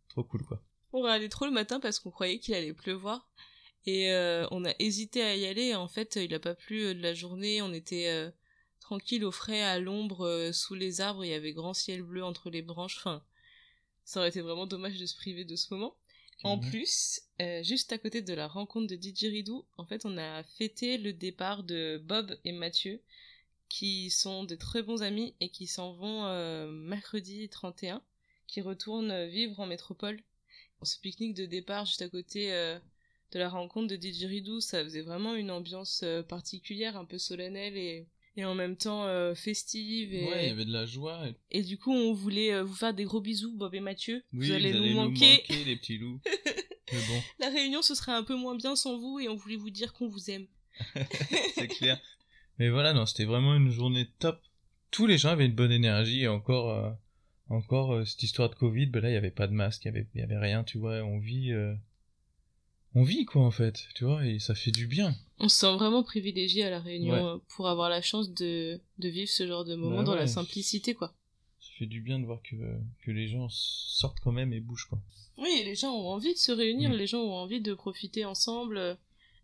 trop 0.08 0.24
cool, 0.24 0.44
quoi. 0.46 0.64
On 0.94 1.04
allé 1.06 1.28
trop 1.30 1.46
le 1.46 1.52
matin 1.52 1.80
parce 1.80 2.00
qu'on 2.00 2.12
croyait 2.12 2.40
qu'il 2.40 2.54
allait 2.54 2.74
pleuvoir. 2.74 3.30
Et 3.88 4.12
euh, 4.12 4.48
on 4.52 4.64
a 4.66 4.74
hésité 4.80 5.24
à 5.24 5.36
y 5.36 5.46
aller. 5.46 5.76
En 5.76 5.88
fait, 5.88 6.16
il 6.16 6.34
a 6.34 6.40
pas 6.40 6.54
plu 6.56 6.84
euh, 6.86 6.94
de 6.94 7.02
la 7.02 7.14
journée. 7.14 7.62
On 7.62 7.74
était 7.74 8.10
euh, 8.10 8.30
tranquille 8.80 9.26
au 9.26 9.32
frais, 9.32 9.62
à 9.62 9.80
l'ombre, 9.80 10.26
euh, 10.28 10.52
sous 10.52 10.76
les 10.76 11.02
arbres. 11.02 11.26
Il 11.26 11.32
y 11.32 11.34
avait 11.34 11.54
grand 11.54 11.74
ciel 11.74 12.04
bleu 12.04 12.24
entre 12.24 12.50
les 12.50 12.62
branches. 12.62 12.98
Enfin, 12.98 13.24
ça 14.06 14.20
aurait 14.20 14.30
été 14.30 14.42
vraiment 14.42 14.68
dommage 14.68 15.00
de 15.00 15.06
se 15.06 15.16
priver 15.16 15.46
de 15.46 15.56
ce 15.56 15.74
moment. 15.74 15.96
En 16.44 16.58
Mhm. 16.58 16.70
plus, 16.70 17.22
juste 17.62 17.92
à 17.92 18.00
côté 18.00 18.24
de 18.24 18.34
la 18.34 18.48
rencontre 18.48 18.88
de 18.88 18.96
DJ 18.96 19.26
Ridou, 19.26 19.64
en 19.78 19.86
fait, 19.86 20.06
on 20.06 20.18
a 20.18 20.42
fêté 20.44 20.98
le 20.98 21.14
départ 21.14 21.62
de 21.64 22.02
Bob 22.04 22.36
et 22.46 22.52
Mathieu, 22.52 23.00
qui 23.70 24.10
sont 24.10 24.44
des 24.44 24.58
très 24.58 24.82
bons 24.82 25.04
amis 25.04 25.36
et 25.40 25.50
qui 25.50 25.68
s'en 25.68 25.94
vont 25.94 26.26
mercredi 26.72 27.48
31, 27.48 28.02
qui 28.48 28.62
retournent 28.62 29.28
vivre 29.28 29.60
en 29.60 29.68
métropole. 29.68 30.20
Ce 30.82 30.98
pique-nique 31.00 31.36
de 31.36 31.46
départ 31.46 31.86
juste 31.86 32.02
à 32.02 32.10
côté 32.10 32.52
de 33.32 33.40
la 33.40 33.50
rencontre 33.50 33.88
de 33.88 33.96
DJ 33.96 34.26
Ridou, 34.26 34.60
ça 34.60 34.84
faisait 34.84 35.02
vraiment 35.02 35.36
une 35.36 35.52
ambiance 35.52 36.02
euh, 36.04 36.22
particulière, 36.24 36.98
un 36.98 37.06
peu 37.06 37.18
solennelle 37.18 37.78
et, 37.78 38.08
et 38.36 38.44
en 38.46 38.56
même 38.56 38.76
temps 38.78 39.06
euh, 39.06 39.34
festive. 39.36 40.14
Et, 40.14 40.26
Ouais, 40.28 40.46
il 40.46 40.48
y 40.50 40.52
avait 40.52 40.66
de 40.66 40.74
la 40.74 40.86
joie. 40.86 41.28
et- 41.28 41.60
et 41.60 41.64
du 41.64 41.78
coup, 41.78 41.92
on 41.94 42.14
voulait 42.14 42.54
euh, 42.54 42.64
vous 42.64 42.74
faire 42.76 42.94
des 42.94 43.04
gros 43.06 43.22
bisous, 43.22 43.56
Bob 43.56 43.74
et 43.76 43.80
Mathieu. 43.80 44.24
Oui, 44.34 44.48
vous 44.48 44.52
allez 44.52 44.74
nous 44.74 44.96
manquer. 44.96 45.44
les 45.66 45.76
petits 45.78 45.98
loups. 45.98 46.20
Mais 46.94 47.00
bon, 47.08 47.22
La 47.40 47.50
réunion, 47.50 47.82
ce 47.82 47.96
serait 47.96 48.12
un 48.12 48.24
peu 48.24 48.36
moins 48.36 48.56
bien 48.56 48.76
sans 48.76 48.98
vous 48.98 49.20
et 49.20 49.30
on 49.30 49.36
voulait 49.36 49.56
vous 49.56 49.70
dire 49.70 49.94
qu'on 49.94 50.08
vous 50.10 50.30
aime. 50.30 50.48
c'est 51.56 51.68
clair. 51.68 52.00
Mais 52.60 52.70
voilà, 52.70 52.94
non, 52.94 53.06
c'était 53.06 53.26
vraiment 53.26 53.56
une 53.56 53.70
journée 53.72 54.08
top. 54.20 54.42
Tous 54.92 55.08
les 55.08 55.18
gens 55.18 55.30
avaient 55.30 55.46
une 55.46 55.56
bonne 55.56 55.72
énergie 55.72 56.24
et 56.24 56.28
encore, 56.28 56.70
euh, 56.72 56.92
encore 57.48 58.06
cette 58.06 58.24
histoire 58.24 58.50
de 58.50 58.56
Covid, 58.56 58.88
ben 58.88 59.02
là, 59.02 59.10
il 59.10 59.14
y 59.14 59.18
avait 59.18 59.32
pas 59.32 59.48
de 59.48 59.54
masque, 59.54 59.84
il 59.86 59.88
y 59.88 59.90
avait, 59.90 60.06
y 60.16 60.22
avait 60.22 60.38
rien, 60.38 60.64
tu 60.66 60.78
vois. 60.80 60.96
On 61.04 61.18
vit, 61.18 61.52
on 62.96 63.04
vit 63.04 63.26
quoi 63.26 63.44
en 63.44 63.52
fait, 63.52 63.88
tu 63.96 64.04
vois, 64.06 64.26
et 64.26 64.40
ça 64.40 64.54
fait 64.56 64.72
du 64.72 64.88
bien. 64.88 65.16
On 65.40 65.50
se 65.50 65.58
sent 65.58 65.74
vraiment 65.74 66.04
privilégié 66.04 66.64
à 66.64 66.70
la 66.70 66.80
réunion 66.80 67.14
Ouais. 67.14 67.20
euh, 67.24 67.38
pour 67.56 67.68
avoir 67.70 67.90
la 67.90 68.02
chance 68.02 68.32
de, 68.34 68.80
de 69.00 69.10
vivre 69.10 69.30
ce 69.30 69.48
genre 69.48 69.66
de 69.66 69.76
moment 69.76 69.98
Bah 69.98 70.04
dans 70.04 70.16
la 70.16 70.28
simplicité, 70.28 70.94
quoi. 70.94 71.14
Ça 71.60 71.70
fait 71.78 71.86
du 71.86 72.02
bien 72.02 72.20
de 72.20 72.26
voir 72.26 72.42
que 72.42 72.56
que 73.04 73.12
les 73.12 73.28
gens 73.28 73.48
sortent 73.50 74.20
quand 74.20 74.32
même 74.32 74.52
et 74.54 74.60
bougent 74.60 74.86
quoi. 74.90 75.00
Oui, 75.38 75.62
les 75.66 75.76
gens 75.76 75.92
ont 75.94 76.10
envie 76.10 76.34
de 76.34 76.40
se 76.40 76.52
réunir, 76.52 76.90
Mm. 76.90 76.94
les 76.94 77.08
gens 77.08 77.22
ont 77.22 77.34
envie 77.36 77.62
de 77.62 77.74
profiter 77.74 78.26
ensemble, 78.26 78.78
euh, 78.78 78.96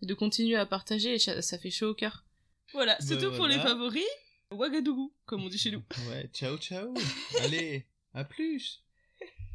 de 0.01 0.13
continuer 0.13 0.55
à 0.55 0.65
partager, 0.65 1.13
et 1.15 1.19
ça, 1.19 1.41
ça 1.41 1.57
fait 1.57 1.71
chaud 1.71 1.89
au 1.89 1.93
cœur. 1.95 2.25
Voilà, 2.73 2.97
c'est 2.99 3.15
Bah 3.15 3.21
tout 3.21 3.31
pour 3.35 3.47
les 3.47 3.57
favoris. 3.57 4.03
Ouagadougou, 4.51 5.13
comme 5.25 5.43
on 5.43 5.49
dit 5.49 5.57
chez 5.57 5.71
nous. 5.71 5.83
Ouais, 6.09 6.29
ciao 6.33 6.57
ciao. 6.57 6.93
Allez, 7.41 7.85
à 8.13 8.23
plus. 8.23 8.81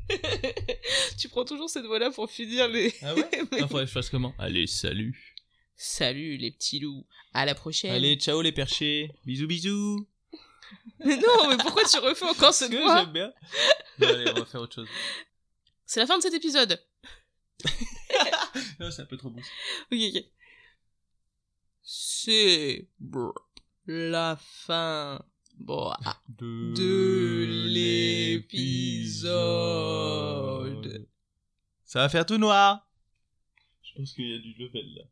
tu 1.19 1.29
prends 1.29 1.45
toujours 1.45 1.71
cette 1.71 1.85
voix-là 1.87 2.11
pour 2.11 2.31
finir 2.31 2.69
les... 2.69 2.95
Ah 3.03 3.15
ouais. 3.15 3.29
Ah, 3.53 3.69
faudrait 3.69 3.85
que 3.85 3.89
je 3.89 3.93
fasse 3.93 4.11
comment? 4.11 4.35
Allez, 4.39 4.67
salut. 4.67 5.35
Salut 5.77 6.37
les 6.37 6.51
petits 6.51 6.81
loups, 6.81 7.07
à 7.33 7.45
la 7.45 7.55
prochaine. 7.55 7.93
Allez, 7.93 8.17
ciao 8.17 8.41
les 8.43 8.53
perchés. 8.53 9.11
Bisous 9.25 9.47
bisous. 9.47 10.09
Mais 11.05 11.17
non, 11.17 11.49
mais 11.51 11.57
pourquoi 11.59 11.83
tu 11.85 11.99
refais 11.99 12.25
encore 12.25 12.55
cette 12.55 12.71
Parce 12.71 12.81
que 12.81 12.87
voix? 12.87 13.01
j'aime 13.01 13.13
bien. 13.13 13.33
Allez, 14.01 14.31
on 14.31 14.39
va 14.41 14.47
faire 14.47 14.61
autre 14.63 14.75
chose. 14.75 14.89
C'est 15.85 16.01
la 16.01 16.07
fin 16.07 16.17
de 16.17 16.23
cet 16.23 16.33
épisode. 16.33 16.83
Non, 18.81 18.91
c'est 18.91 19.03
un 19.03 19.07
peu 19.07 19.17
trop 19.17 19.31
bon. 19.31 19.41
Ok, 19.91 19.99
ok. 20.15 20.25
C'est 21.83 22.89
la 23.87 24.39
fin 24.41 25.23
bon, 25.59 25.93
ah, 26.05 26.17
de, 26.29 26.75
de 26.75 27.45
l'épisode. 27.69 29.33
Ça 31.85 32.01
va 32.01 32.09
faire 32.09 32.27
tout 32.27 32.39
noir. 32.39 32.89
Je 33.83 33.95
pense 33.95 34.13
qu'il 34.15 34.31
y 34.31 34.35
a 34.35 34.39
du 34.39 34.55
level 34.55 34.95
là. 34.95 35.03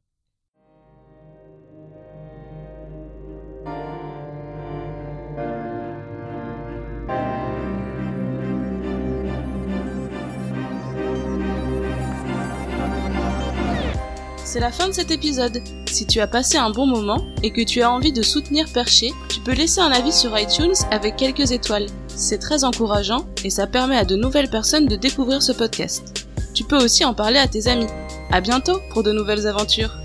C'est 14.53 14.59
la 14.59 14.73
fin 14.73 14.89
de 14.89 14.93
cet 14.93 15.13
épisode. 15.13 15.63
Si 15.87 16.09
tu 16.09 16.19
as 16.19 16.27
passé 16.27 16.59
un 16.59 16.71
bon 16.71 16.85
moment 16.85 17.25
et 17.45 17.53
que 17.53 17.61
tu 17.61 17.83
as 17.83 17.93
envie 17.93 18.13
de 18.13 18.21
soutenir 18.21 18.67
Perché, 18.75 19.13
tu 19.29 19.39
peux 19.39 19.53
laisser 19.53 19.81
un 19.81 19.93
avis 19.93 20.11
sur 20.11 20.37
iTunes 20.37 20.75
avec 20.91 21.15
quelques 21.15 21.53
étoiles. 21.53 21.87
C'est 22.09 22.41
très 22.41 22.65
encourageant 22.65 23.27
et 23.45 23.51
ça 23.51 23.69
permet 23.69 23.97
à 23.97 24.05
de 24.05 24.17
nouvelles 24.17 24.51
personnes 24.51 24.89
de 24.89 24.97
découvrir 24.97 25.41
ce 25.41 25.53
podcast. 25.53 26.27
Tu 26.53 26.65
peux 26.65 26.83
aussi 26.83 27.05
en 27.05 27.15
parler 27.15 27.39
à 27.39 27.47
tes 27.47 27.69
amis. 27.69 27.87
À 28.33 28.41
bientôt 28.41 28.81
pour 28.93 29.05
de 29.05 29.13
nouvelles 29.13 29.47
aventures. 29.47 30.00